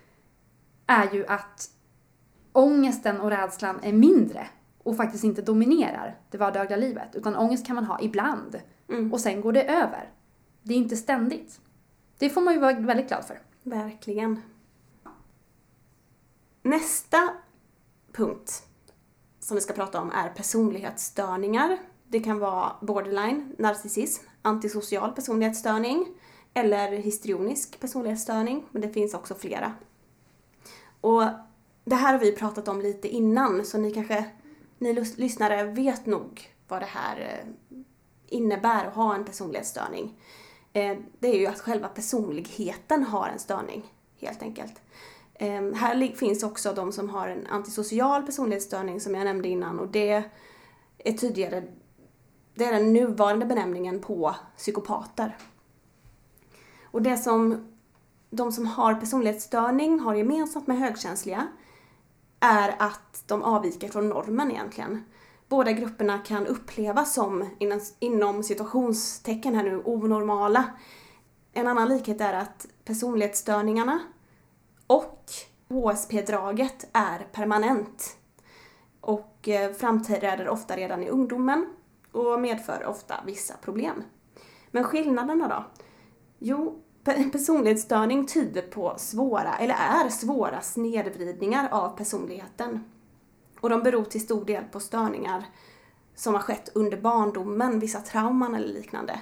är 0.86 1.14
ju 1.14 1.26
att 1.26 1.70
ångesten 2.52 3.20
och 3.20 3.30
rädslan 3.30 3.80
är 3.82 3.92
mindre 3.92 4.46
och 4.82 4.96
faktiskt 4.96 5.24
inte 5.24 5.42
dominerar 5.42 6.18
det 6.30 6.38
vardagliga 6.38 6.76
livet. 6.76 7.08
Utan 7.14 7.36
ångest 7.36 7.66
kan 7.66 7.74
man 7.74 7.84
ha 7.84 8.00
ibland 8.00 8.60
Mm. 8.88 9.12
och 9.12 9.20
sen 9.20 9.40
går 9.40 9.52
det 9.52 9.62
över. 9.70 10.10
Det 10.62 10.74
är 10.74 10.78
inte 10.78 10.96
ständigt. 10.96 11.60
Det 12.18 12.30
får 12.30 12.40
man 12.40 12.54
ju 12.54 12.60
vara 12.60 12.72
väldigt 12.80 13.08
glad 13.08 13.24
för. 13.24 13.38
Verkligen. 13.62 14.42
Nästa 16.62 17.28
punkt 18.16 18.62
som 19.40 19.54
vi 19.54 19.60
ska 19.60 19.72
prata 19.72 20.00
om 20.00 20.10
är 20.10 20.28
personlighetsstörningar. 20.28 21.78
Det 22.08 22.20
kan 22.20 22.38
vara 22.38 22.72
borderline, 22.80 23.54
narcissism, 23.58 24.24
antisocial 24.42 25.12
personlighetsstörning 25.12 26.06
eller 26.54 26.88
histrionisk 26.92 27.80
personlighetsstörning, 27.80 28.64
men 28.70 28.82
det 28.82 28.88
finns 28.88 29.14
också 29.14 29.34
flera. 29.34 29.72
Och 31.00 31.22
det 31.84 31.94
här 31.94 32.12
har 32.12 32.20
vi 32.20 32.32
pratat 32.32 32.68
om 32.68 32.80
lite 32.80 33.08
innan, 33.08 33.64
så 33.64 33.78
ni 33.78 33.90
kanske, 33.90 34.24
ni 34.78 34.92
lyssnare 35.16 35.64
vet 35.64 36.06
nog 36.06 36.54
vad 36.68 36.82
det 36.82 36.86
här 36.86 37.20
eh, 37.20 37.78
innebär 38.26 38.84
att 38.84 38.94
ha 38.94 39.14
en 39.14 39.24
personlighetsstörning. 39.24 40.20
Eh, 40.72 40.98
det 41.18 41.28
är 41.28 41.38
ju 41.38 41.46
att 41.46 41.60
själva 41.60 41.88
personligheten 41.88 43.02
har 43.02 43.28
en 43.28 43.38
störning, 43.38 43.92
helt 44.20 44.42
enkelt. 44.42 44.74
Eh, 45.38 45.72
Här 45.74 46.16
finns 46.16 46.42
också 46.42 46.72
de 46.72 46.92
som 46.92 47.10
har 47.10 47.28
en 47.28 47.46
antisocial 47.46 48.22
personlighetsstörning 48.22 49.00
som 49.00 49.14
jag 49.14 49.24
nämnde 49.24 49.48
innan 49.48 49.78
och 49.78 49.88
det 49.88 50.24
är 50.98 51.12
tydligare, 51.12 51.62
det 52.54 52.64
är 52.64 52.72
den 52.72 52.92
nuvarande 52.92 53.46
benämningen 53.46 54.00
på 54.00 54.36
psykopater. 54.56 55.36
Och 56.84 57.02
det 57.02 57.16
som 57.16 57.68
de 58.30 58.52
som 58.52 58.66
har 58.66 58.94
personlighetsstörning 58.94 60.00
har 60.00 60.14
gemensamt 60.14 60.66
med 60.66 60.78
högkänsliga 60.78 61.48
är 62.40 62.74
att 62.78 63.22
de 63.26 63.42
avviker 63.42 63.88
från 63.88 64.08
normen 64.08 64.50
egentligen. 64.50 65.04
Båda 65.48 65.72
grupperna 65.72 66.18
kan 66.18 66.46
upplevas 66.46 67.14
som, 67.14 67.50
inom, 67.58 67.80
inom 67.98 68.42
situationstecken 68.42 69.54
här 69.54 69.62
nu, 69.62 69.82
onormala. 69.84 70.64
En 71.52 71.66
annan 71.66 71.88
likhet 71.88 72.20
är 72.20 72.32
att 72.32 72.66
personlighetsstörningarna 72.84 74.00
och 74.86 75.24
HSP-draget 75.68 76.88
är 76.92 77.18
permanent 77.32 78.16
och 79.00 79.48
eh, 79.48 79.72
framträder 79.72 80.48
ofta 80.48 80.76
redan 80.76 81.02
i 81.02 81.08
ungdomen 81.08 81.66
och 82.12 82.40
medför 82.40 82.86
ofta 82.86 83.14
vissa 83.26 83.54
problem. 83.56 84.04
Men 84.70 84.84
skillnaderna 84.84 85.48
då? 85.48 85.64
Jo, 86.38 86.82
personlighetsstörning 87.32 88.26
tyder 88.26 88.62
på 88.62 88.94
svåra, 88.98 89.54
eller 89.54 89.74
är 89.74 90.08
svåra 90.08 90.60
snedvridningar 90.60 91.68
av 91.72 91.96
personligheten. 91.96 92.84
Och 93.60 93.70
de 93.70 93.82
beror 93.82 94.04
till 94.04 94.20
stor 94.20 94.44
del 94.44 94.64
på 94.64 94.80
störningar 94.80 95.44
som 96.14 96.34
har 96.34 96.40
skett 96.40 96.70
under 96.74 96.96
barndomen, 96.96 97.78
vissa 97.78 98.00
trauman 98.00 98.54
eller 98.54 98.68
liknande. 98.68 99.20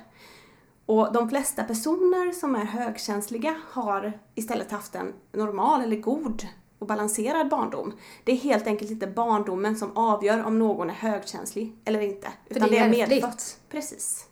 Och 0.87 1.13
de 1.13 1.29
flesta 1.29 1.65
personer 1.65 2.33
som 2.33 2.55
är 2.55 2.65
högkänsliga 2.65 3.55
har 3.71 4.13
istället 4.35 4.71
haft 4.71 4.95
en 4.95 5.13
normal 5.33 5.83
eller 5.83 5.97
god 5.97 6.49
och 6.79 6.87
balanserad 6.87 7.49
barndom. 7.49 7.93
Det 8.25 8.33
är 8.33 8.37
helt 8.37 8.67
enkelt 8.67 8.91
inte 8.91 9.07
barndomen 9.07 9.77
som 9.77 9.97
avgör 9.97 10.45
om 10.45 10.59
någon 10.59 10.91
är 10.91 10.95
högkänslig 10.95 11.77
eller 11.85 12.01
inte. 12.01 12.29
det 12.49 12.79
är 12.79 13.01
ärftligt. 13.03 13.59
Precis. 13.71 14.27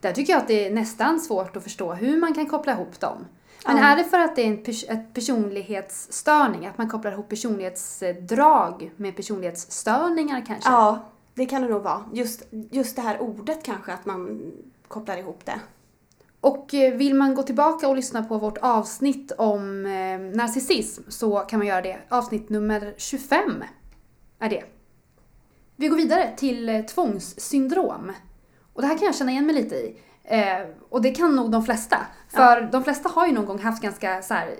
Där 0.00 0.12
tycker 0.12 0.32
jag 0.32 0.40
att 0.42 0.48
det 0.48 0.66
är 0.66 0.70
nästan 0.70 1.20
svårt 1.20 1.56
att 1.56 1.62
förstå 1.62 1.92
hur 1.92 2.20
man 2.20 2.34
kan 2.34 2.46
koppla 2.46 2.72
ihop 2.72 3.00
dem. 3.00 3.26
Men 3.66 3.76
Ja. 3.76 3.84
är 3.84 3.96
det 3.96 4.04
för 4.04 4.18
att 4.18 4.36
det 4.36 4.42
är 4.42 4.46
en 4.46 4.64
pers- 4.64 5.12
personlighetsstörning? 5.14 6.66
Att 6.66 6.78
man 6.78 6.88
kopplar 6.90 7.12
ihop 7.12 7.28
personlighetsdrag 7.28 8.90
med 8.96 9.16
personlighetsstörningar 9.16 10.44
kanske? 10.46 10.70
Ja, 10.70 10.98
det 11.34 11.46
kan 11.46 11.62
det 11.62 11.68
nog 11.68 11.82
vara. 11.82 12.04
Just, 12.12 12.42
just 12.50 12.96
det 12.96 13.02
här 13.02 13.20
ordet 13.20 13.62
kanske, 13.62 13.92
att 13.92 14.06
man 14.06 14.52
kopplar 14.88 15.16
ihop 15.16 15.46
det. 15.46 15.60
Och 16.40 16.74
eh, 16.74 16.94
vill 16.94 17.14
man 17.14 17.34
gå 17.34 17.42
tillbaka 17.42 17.88
och 17.88 17.96
lyssna 17.96 18.22
på 18.22 18.38
vårt 18.38 18.58
avsnitt 18.58 19.32
om 19.38 19.86
eh, 19.86 20.36
narcissism 20.36 21.02
så 21.08 21.38
kan 21.38 21.58
man 21.58 21.68
göra 21.68 21.82
det. 21.82 21.98
Avsnitt 22.08 22.48
nummer 22.48 22.94
25 22.96 23.64
är 24.38 24.50
det. 24.50 24.64
Vi 25.76 25.88
går 25.88 25.96
vidare 25.96 26.36
till 26.36 26.68
eh, 26.68 26.80
tvångssyndrom. 26.80 28.12
Och 28.72 28.82
det 28.82 28.88
här 28.88 28.98
kan 28.98 29.06
jag 29.06 29.14
känna 29.14 29.30
igen 29.30 29.46
mig 29.46 29.54
lite 29.54 29.74
i. 29.74 29.96
Eh, 30.24 30.66
och 30.88 31.02
det 31.02 31.10
kan 31.10 31.36
nog 31.36 31.50
de 31.50 31.64
flesta. 31.64 31.96
För 32.28 32.68
de 32.72 32.84
flesta 32.84 33.08
har 33.08 33.26
ju 33.26 33.32
någon 33.32 33.46
gång 33.46 33.58
haft 33.58 33.82
ganska 33.82 34.22
så 34.22 34.34
här, 34.34 34.54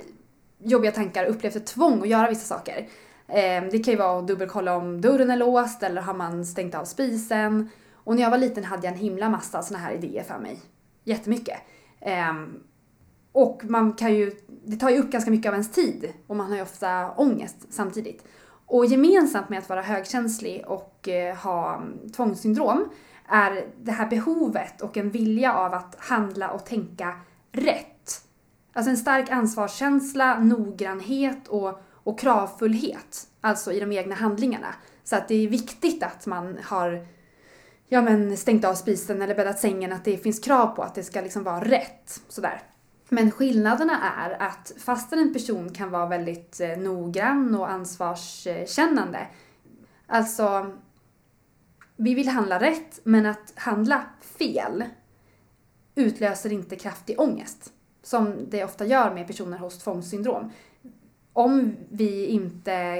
jobbiga 0.58 0.92
tankar 0.92 1.24
och 1.24 1.30
upplevt 1.30 1.56
ett 1.56 1.66
tvång 1.66 2.02
att 2.02 2.08
göra 2.08 2.28
vissa 2.28 2.54
saker. 2.56 2.88
Ehm, 3.32 3.68
det 3.70 3.78
kan 3.78 3.92
ju 3.92 3.98
vara 3.98 4.18
att 4.18 4.26
dubbelkolla 4.26 4.76
om 4.76 5.00
dörren 5.00 5.30
är 5.30 5.36
låst 5.36 5.82
eller 5.82 6.02
har 6.02 6.14
man 6.14 6.46
stängt 6.46 6.74
av 6.74 6.84
spisen. 6.84 7.68
Och 7.94 8.14
när 8.14 8.22
jag 8.22 8.30
var 8.30 8.38
liten 8.38 8.64
hade 8.64 8.86
jag 8.86 8.94
en 8.94 9.00
himla 9.00 9.28
massa 9.28 9.62
såna 9.62 9.78
här 9.78 9.92
idéer 9.92 10.22
för 10.22 10.38
mig. 10.38 10.60
Jättemycket. 11.04 11.58
Ehm, 12.00 12.62
och 13.32 13.62
man 13.64 13.92
kan 13.92 14.14
ju, 14.14 14.32
det 14.64 14.76
tar 14.76 14.90
ju 14.90 14.98
upp 14.98 15.10
ganska 15.10 15.30
mycket 15.30 15.48
av 15.48 15.54
ens 15.54 15.72
tid 15.72 16.12
och 16.26 16.36
man 16.36 16.48
har 16.48 16.56
ju 16.56 16.62
ofta 16.62 17.10
ångest 17.10 17.56
samtidigt. 17.70 18.24
Och 18.66 18.86
gemensamt 18.86 19.48
med 19.48 19.58
att 19.58 19.68
vara 19.68 19.82
högkänslig 19.82 20.64
och 20.66 21.08
eh, 21.08 21.36
ha 21.36 21.76
mm, 21.76 22.08
tvångssyndrom 22.12 22.88
är 23.28 23.66
det 23.82 23.92
här 23.92 24.10
behovet 24.10 24.80
och 24.80 24.96
en 24.96 25.10
vilja 25.10 25.54
av 25.54 25.74
att 25.74 25.96
handla 25.98 26.50
och 26.50 26.66
tänka 26.66 27.14
rätt. 27.52 28.24
Alltså 28.72 28.90
en 28.90 28.96
stark 28.96 29.30
ansvarskänsla, 29.30 30.38
noggrannhet 30.38 31.48
och, 31.48 31.80
och 32.04 32.18
kravfullhet, 32.18 33.28
alltså 33.40 33.72
i 33.72 33.80
de 33.80 33.92
egna 33.92 34.14
handlingarna. 34.14 34.74
Så 35.04 35.16
att 35.16 35.28
det 35.28 35.44
är 35.44 35.48
viktigt 35.48 36.02
att 36.02 36.26
man 36.26 36.58
har 36.64 37.06
ja, 37.88 38.02
men 38.02 38.36
stängt 38.36 38.64
av 38.64 38.74
spisen 38.74 39.22
eller 39.22 39.34
bäddat 39.34 39.58
sängen, 39.58 39.92
att 39.92 40.04
det 40.04 40.18
finns 40.18 40.38
krav 40.38 40.66
på 40.66 40.82
att 40.82 40.94
det 40.94 41.02
ska 41.02 41.20
liksom 41.20 41.44
vara 41.44 41.64
rätt. 41.64 42.20
Sådär. 42.28 42.62
Men 43.08 43.30
skillnaderna 43.30 44.12
är 44.16 44.42
att 44.42 44.72
fastän 44.78 45.18
en 45.18 45.32
person 45.32 45.72
kan 45.72 45.90
vara 45.90 46.06
väldigt 46.06 46.60
eh, 46.60 46.78
noggrann 46.78 47.54
och 47.54 47.70
ansvarskännande, 47.70 49.26
alltså 50.06 50.72
vi 51.96 52.14
vill 52.14 52.28
handla 52.28 52.60
rätt, 52.60 53.00
men 53.04 53.26
att 53.26 53.52
handla 53.54 54.04
fel 54.20 54.84
utlöser 55.94 56.52
inte 56.52 56.76
kraftig 56.76 57.20
ångest. 57.20 57.72
Som 58.02 58.36
det 58.50 58.64
ofta 58.64 58.86
gör 58.86 59.14
med 59.14 59.26
personer 59.26 59.58
hos 59.58 59.78
tvångssyndrom. 59.78 60.52
Om 61.32 61.76
vi 61.90 62.26
inte, 62.26 62.96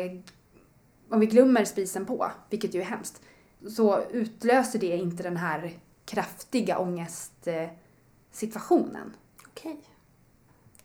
om 1.11 1.21
vi 1.21 1.27
glömmer 1.27 1.65
spisen 1.65 2.07
på, 2.07 2.31
vilket 2.51 2.75
ju 2.75 2.81
är 2.81 2.85
hemskt, 2.85 3.23
så 3.69 4.01
utlöser 4.01 4.79
det 4.79 4.97
inte 4.97 5.23
den 5.23 5.37
här 5.37 5.73
kraftiga 6.05 6.79
ångestsituationen. 6.79 9.17
Okej. 9.47 9.81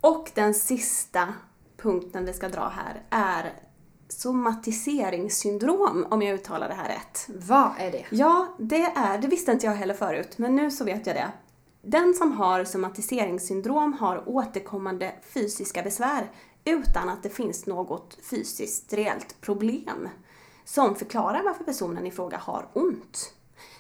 Och 0.02 0.32
den 0.36 0.54
sista 0.54 1.34
punkten 1.78 2.26
vi 2.26 2.34
ska 2.34 2.50
dra 2.50 2.68
här 2.68 3.02
är 3.10 3.54
somatiseringssyndrom, 4.08 6.08
om 6.10 6.22
jag 6.22 6.36
uttalar 6.36 6.70
det 6.70 6.76
här 6.76 6.90
rätt. 6.90 7.28
Vad 7.48 7.72
är 7.78 7.92
det? 7.92 8.06
Ja, 8.10 8.56
det 8.60 8.82
är, 8.82 9.18
det 9.18 9.28
visste 9.28 9.52
inte 9.52 9.66
jag 9.66 9.74
heller 9.74 9.94
förut, 9.94 10.38
men 10.38 10.56
nu 10.56 10.72
så 10.72 10.84
vet 10.84 11.08
jag 11.08 11.16
det. 11.16 11.32
Den 11.82 12.14
som 12.14 12.32
har 12.32 12.64
somatiseringssyndrom 12.64 13.94
har 13.94 14.30
återkommande 14.30 15.16
fysiska 15.34 15.84
besvär 15.84 16.32
utan 16.66 17.10
att 17.10 17.24
det 17.24 17.30
finns 17.30 17.66
något 17.66 18.18
fysiskt 18.22 18.94
reellt 18.94 19.42
problem 19.42 20.10
som 20.66 20.96
förklarar 20.96 21.44
varför 21.44 21.64
personen 21.64 22.06
i 22.06 22.12
fråga 22.12 22.38
har 22.38 22.70
ont. 22.74 23.34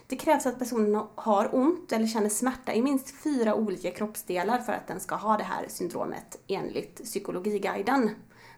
Det 0.07 0.15
krävs 0.15 0.45
att 0.45 0.59
personen 0.59 1.03
har 1.15 1.55
ont 1.55 1.91
eller 1.91 2.07
känner 2.07 2.29
smärta 2.29 2.73
i 2.73 2.81
minst 2.81 3.23
fyra 3.23 3.55
olika 3.55 3.91
kroppsdelar 3.91 4.59
för 4.59 4.73
att 4.73 4.87
den 4.87 4.99
ska 4.99 5.15
ha 5.15 5.37
det 5.37 5.43
här 5.43 5.65
syndromet 5.69 6.39
enligt 6.47 7.03
Psykologiguiden. 7.03 8.09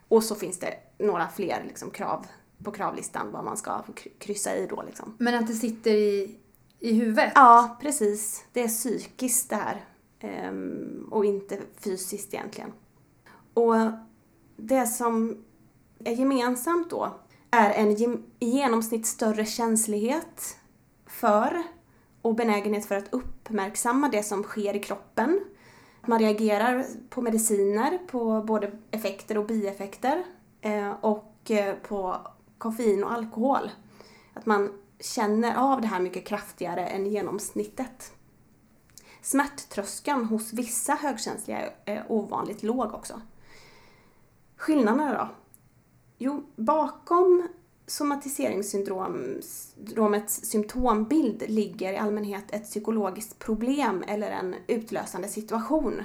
Och 0.08 0.24
så 0.24 0.34
finns 0.34 0.58
det 0.58 0.74
några 0.98 1.28
fler 1.28 1.64
liksom, 1.66 1.90
krav 1.90 2.26
på 2.64 2.70
kravlistan 2.70 3.32
vad 3.32 3.44
man 3.44 3.56
ska 3.56 3.82
kryssa 4.18 4.56
i 4.56 4.66
då. 4.66 4.82
Liksom. 4.82 5.16
Men 5.18 5.34
att 5.34 5.46
det 5.46 5.54
sitter 5.54 5.90
i, 5.90 6.38
i 6.78 6.92
huvudet? 6.92 7.32
Ja, 7.34 7.78
precis. 7.80 8.44
Det 8.52 8.62
är 8.62 8.68
psykiskt 8.68 9.50
det 9.50 9.56
här. 9.56 9.84
Ehm, 10.20 11.08
och 11.10 11.24
inte 11.24 11.58
fysiskt 11.78 12.34
egentligen. 12.34 12.72
Och 13.54 13.74
det 14.58 14.86
som 14.86 15.44
är 16.04 16.12
gemensamt 16.12 16.90
då 16.90 17.18
är 17.50 17.70
en 17.70 17.90
i 18.38 18.46
genomsnitt 18.46 19.06
större 19.06 19.44
känslighet 19.44 20.56
för 21.06 21.62
och 22.22 22.34
benägenhet 22.34 22.86
för 22.86 22.96
att 22.96 23.14
uppmärksamma 23.14 24.08
det 24.08 24.22
som 24.22 24.42
sker 24.42 24.76
i 24.76 24.78
kroppen. 24.78 25.40
Man 26.06 26.18
reagerar 26.18 26.86
på 27.10 27.22
mediciner, 27.22 27.98
på 27.98 28.42
både 28.42 28.72
effekter 28.90 29.38
och 29.38 29.46
bieffekter 29.46 30.24
eh, 30.60 30.90
och 31.00 31.50
eh, 31.50 31.74
på 31.74 32.16
koffein 32.58 33.04
och 33.04 33.12
alkohol. 33.12 33.70
Att 34.34 34.46
man 34.46 34.72
känner 35.00 35.54
av 35.56 35.80
det 35.80 35.86
här 35.86 36.00
mycket 36.00 36.26
kraftigare 36.26 36.86
än 36.86 37.06
genomsnittet. 37.06 38.12
Smärttröskeln 39.22 40.24
hos 40.24 40.52
vissa 40.52 40.94
högkänsliga 40.94 41.58
är 41.84 41.96
eh, 41.96 42.02
ovanligt 42.08 42.62
låg 42.62 42.94
också. 42.94 43.20
Skillnaderna 44.58 45.12
då? 45.12 45.28
Jo, 46.18 46.44
bakom 46.56 47.48
somatiseringssyndromets 47.86 50.44
symptombild 50.44 51.44
ligger 51.48 51.92
i 51.92 51.96
allmänhet 51.96 52.44
ett 52.50 52.64
psykologiskt 52.64 53.38
problem 53.38 54.04
eller 54.08 54.30
en 54.30 54.54
utlösande 54.66 55.28
situation. 55.28 56.02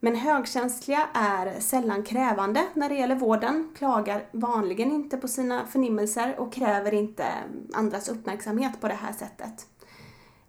Men 0.00 0.16
högkänsliga 0.16 1.08
är 1.14 1.60
sällan 1.60 2.02
krävande 2.02 2.66
när 2.74 2.88
det 2.88 2.94
gäller 2.94 3.16
vården, 3.16 3.68
klagar 3.76 4.24
vanligen 4.32 4.92
inte 4.92 5.16
på 5.16 5.28
sina 5.28 5.66
förnimmelser 5.66 6.40
och 6.40 6.52
kräver 6.52 6.94
inte 6.94 7.26
andras 7.72 8.08
uppmärksamhet 8.08 8.80
på 8.80 8.88
det 8.88 8.94
här 8.94 9.12
sättet. 9.12 9.66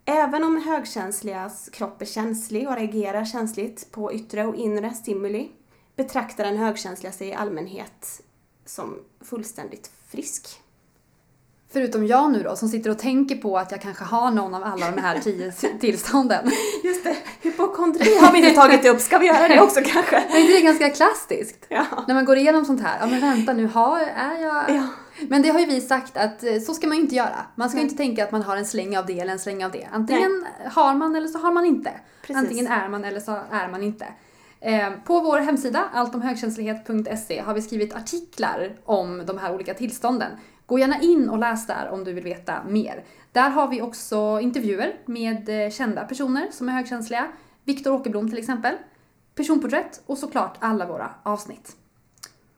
Även 0.04 0.44
om 0.44 0.62
högkänsligas 0.62 1.68
kropp 1.72 2.02
är 2.02 2.06
känslig 2.06 2.68
och 2.68 2.76
reagerar 2.76 3.24
känsligt 3.24 3.92
på 3.92 4.12
yttre 4.12 4.46
och 4.46 4.54
inre 4.54 4.90
stimuli 4.90 5.50
betraktar 6.02 6.44
den 6.44 6.56
högkänsliga 6.56 7.12
sig 7.12 7.28
i 7.28 7.34
allmänhet 7.34 8.20
som 8.66 8.98
fullständigt 9.20 9.90
frisk. 10.10 10.48
Förutom 11.72 12.06
jag 12.06 12.32
nu 12.32 12.42
då, 12.42 12.56
som 12.56 12.68
sitter 12.68 12.90
och 12.90 12.98
tänker 12.98 13.36
på 13.36 13.58
att 13.58 13.70
jag 13.70 13.80
kanske 13.80 14.04
har 14.04 14.30
någon 14.30 14.54
av 14.54 14.64
alla 14.64 14.90
de 14.90 15.00
här 15.00 15.20
tio 15.20 15.52
tillstånden. 15.80 16.50
Just 16.84 17.04
det, 17.04 17.16
hypokondri 17.40 18.18
har 18.20 18.32
vi 18.32 18.38
inte 18.38 18.50
tagit 18.50 18.86
upp. 18.86 19.00
Ska 19.00 19.18
vi 19.18 19.26
göra 19.26 19.48
det 19.48 19.60
också 19.60 19.80
kanske? 19.84 20.24
Men 20.32 20.46
det 20.46 20.56
är 20.56 20.62
ganska 20.62 20.90
klassiskt. 20.90 21.66
Ja. 21.68 21.86
När 22.08 22.14
man 22.14 22.24
går 22.24 22.36
igenom 22.36 22.64
sånt 22.64 22.80
här. 22.80 22.98
Ja 23.00 23.06
men 23.06 23.20
vänta 23.20 23.52
nu, 23.52 23.66
har, 23.66 24.00
är 24.00 24.42
jag... 24.42 24.76
Ja. 24.76 24.86
Men 25.28 25.42
det 25.42 25.48
har 25.48 25.60
ju 25.60 25.66
vi 25.66 25.80
sagt 25.80 26.16
att 26.16 26.44
eh, 26.44 26.58
så 26.58 26.74
ska 26.74 26.86
man 26.86 26.96
ju 26.96 27.02
inte 27.02 27.14
göra. 27.14 27.46
Man 27.54 27.68
ska 27.68 27.78
ju 27.78 27.84
inte 27.84 27.96
tänka 27.96 28.24
att 28.24 28.32
man 28.32 28.42
har 28.42 28.56
en 28.56 28.66
släng 28.66 28.98
av 28.98 29.06
det 29.06 29.20
eller 29.20 29.32
en 29.32 29.38
släng 29.38 29.64
av 29.64 29.70
det. 29.70 29.88
Antingen 29.92 30.46
har 30.70 30.94
man 30.94 31.16
eller 31.16 31.28
så 31.28 31.38
har 31.38 31.52
man 31.52 31.64
inte. 31.64 31.92
Precis. 32.22 32.36
Antingen 32.36 32.66
är 32.66 32.88
man 32.88 33.04
eller 33.04 33.20
så 33.20 33.38
är 33.50 33.68
man 33.68 33.82
inte. 33.82 34.06
Eh, 34.64 34.90
på 35.04 35.20
vår 35.20 35.38
hemsida, 35.38 35.88
alltomhögkänslighet.se, 35.92 37.40
har 37.40 37.54
vi 37.54 37.62
skrivit 37.62 37.94
artiklar 37.94 38.76
om 38.84 39.26
de 39.26 39.38
här 39.38 39.54
olika 39.54 39.74
tillstånden. 39.74 40.30
Gå 40.66 40.78
gärna 40.78 41.00
in 41.00 41.28
och 41.28 41.38
läs 41.38 41.66
där 41.66 41.88
om 41.90 42.04
du 42.04 42.12
vill 42.12 42.24
veta 42.24 42.64
mer. 42.68 43.04
Där 43.32 43.50
har 43.50 43.68
vi 43.68 43.82
också 43.82 44.38
intervjuer 44.42 44.94
med 45.06 45.64
eh, 45.64 45.70
kända 45.70 46.04
personer 46.04 46.48
som 46.50 46.68
är 46.68 46.72
högkänsliga. 46.72 47.28
Viktor 47.64 47.92
Åkerblom 47.92 48.28
till 48.28 48.38
exempel. 48.38 48.74
Personporträtt 49.34 50.02
och 50.06 50.18
såklart 50.18 50.56
alla 50.58 50.86
våra 50.86 51.10
avsnitt. 51.22 51.76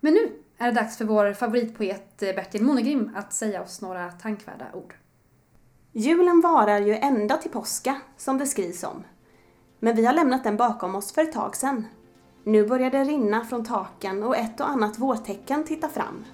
Men 0.00 0.14
nu 0.14 0.32
är 0.58 0.66
det 0.66 0.80
dags 0.80 0.98
för 0.98 1.04
vår 1.04 1.32
favoritpoet 1.32 2.22
eh, 2.22 2.34
Bertil 2.34 2.62
Monegrim 2.62 3.10
att 3.16 3.32
säga 3.32 3.62
oss 3.62 3.80
några 3.80 4.10
tankvärda 4.10 4.66
ord. 4.74 4.94
Julen 5.92 6.40
varar 6.40 6.80
ju 6.80 6.94
ända 6.94 7.36
till 7.36 7.50
påska, 7.50 8.00
som 8.16 8.38
det 8.38 8.46
skrivs 8.46 8.84
om. 8.84 9.04
Men 9.84 9.96
vi 9.96 10.06
har 10.06 10.12
lämnat 10.12 10.44
den 10.44 10.56
bakom 10.56 10.94
oss 10.94 11.12
för 11.12 11.22
ett 11.22 11.32
tag 11.32 11.56
sedan. 11.56 11.86
Nu 12.44 12.66
börjar 12.66 12.90
det 12.90 13.04
rinna 13.04 13.44
från 13.44 13.64
taken 13.64 14.22
och 14.22 14.36
ett 14.36 14.60
och 14.60 14.68
annat 14.68 14.98
vårtecken 14.98 15.64
tittar 15.64 15.88
fram. 15.88 16.24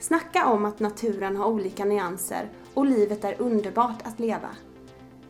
Snacka 0.00 0.46
om 0.46 0.64
att 0.64 0.80
naturen 0.80 1.36
har 1.36 1.46
olika 1.46 1.84
nyanser 1.84 2.50
och 2.74 2.86
livet 2.86 3.24
är 3.24 3.40
underbart 3.40 4.06
att 4.06 4.20
leva. 4.20 4.48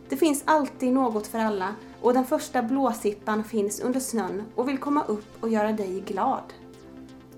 Det 0.09 0.17
finns 0.17 0.43
alltid 0.45 0.93
något 0.93 1.27
för 1.27 1.39
alla 1.39 1.75
och 2.01 2.13
den 2.13 2.25
första 2.25 2.63
blåsippan 2.63 3.43
finns 3.43 3.79
under 3.79 3.99
snön 3.99 4.43
och 4.55 4.69
vill 4.69 4.77
komma 4.77 5.03
upp 5.03 5.43
och 5.43 5.49
göra 5.49 5.71
dig 5.71 6.03
glad. 6.07 6.53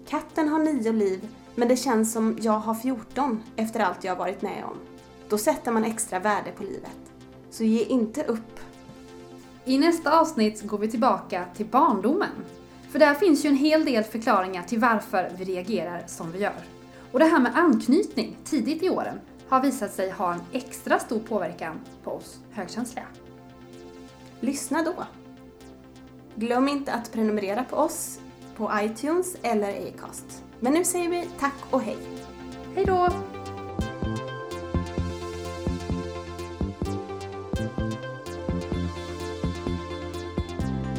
Katten 0.07 0.49
har 0.49 0.59
nio 0.59 0.91
liv, 0.91 1.27
men 1.55 1.67
det 1.67 1.77
känns 1.77 2.13
som 2.13 2.37
jag 2.41 2.59
har 2.59 2.75
14 2.75 3.43
efter 3.55 3.79
allt 3.79 4.03
jag 4.03 4.15
varit 4.15 4.41
med 4.41 4.63
om. 4.65 4.77
Då 5.29 5.37
sätter 5.37 5.71
man 5.71 5.83
extra 5.83 6.19
värde 6.19 6.51
på 6.51 6.63
livet. 6.63 7.11
Så 7.49 7.63
ge 7.63 7.83
inte 7.83 8.23
upp. 8.23 8.59
I 9.67 9.77
nästa 9.77 10.19
avsnitt 10.19 10.61
går 10.63 10.77
vi 10.77 10.87
tillbaka 10.87 11.45
till 11.55 11.65
barndomen. 11.65 12.29
För 12.89 12.99
där 12.99 13.13
finns 13.13 13.45
ju 13.45 13.49
en 13.49 13.55
hel 13.55 13.85
del 13.85 14.03
förklaringar 14.03 14.63
till 14.63 14.79
varför 14.79 15.31
vi 15.37 15.45
reagerar 15.45 16.03
som 16.07 16.31
vi 16.31 16.39
gör. 16.39 16.61
Och 17.11 17.19
det 17.19 17.25
här 17.25 17.39
med 17.39 17.51
anknytning 17.55 18.37
tidigt 18.43 18.83
i 18.83 18.89
åren 18.89 19.19
har 19.47 19.61
visat 19.61 19.93
sig 19.93 20.09
ha 20.09 20.33
en 20.33 20.41
extra 20.51 20.99
stor 20.99 21.19
påverkan 21.19 21.79
på 22.03 22.11
oss 22.11 22.39
högkänsliga. 22.51 23.05
Lyssna 24.39 24.83
då! 24.83 25.03
Glöm 26.35 26.67
inte 26.67 26.93
att 26.93 27.11
prenumerera 27.11 27.63
på 27.63 27.75
oss 27.75 28.19
på 28.55 28.71
iTunes 28.81 29.35
eller 29.41 29.87
Acast. 29.87 30.43
Men 30.59 30.73
nu 30.73 30.83
säger 30.83 31.09
vi 31.09 31.29
tack 31.39 31.57
och 31.71 31.81
hej! 31.81 31.97
Hej 32.75 32.85
då! 32.85 33.09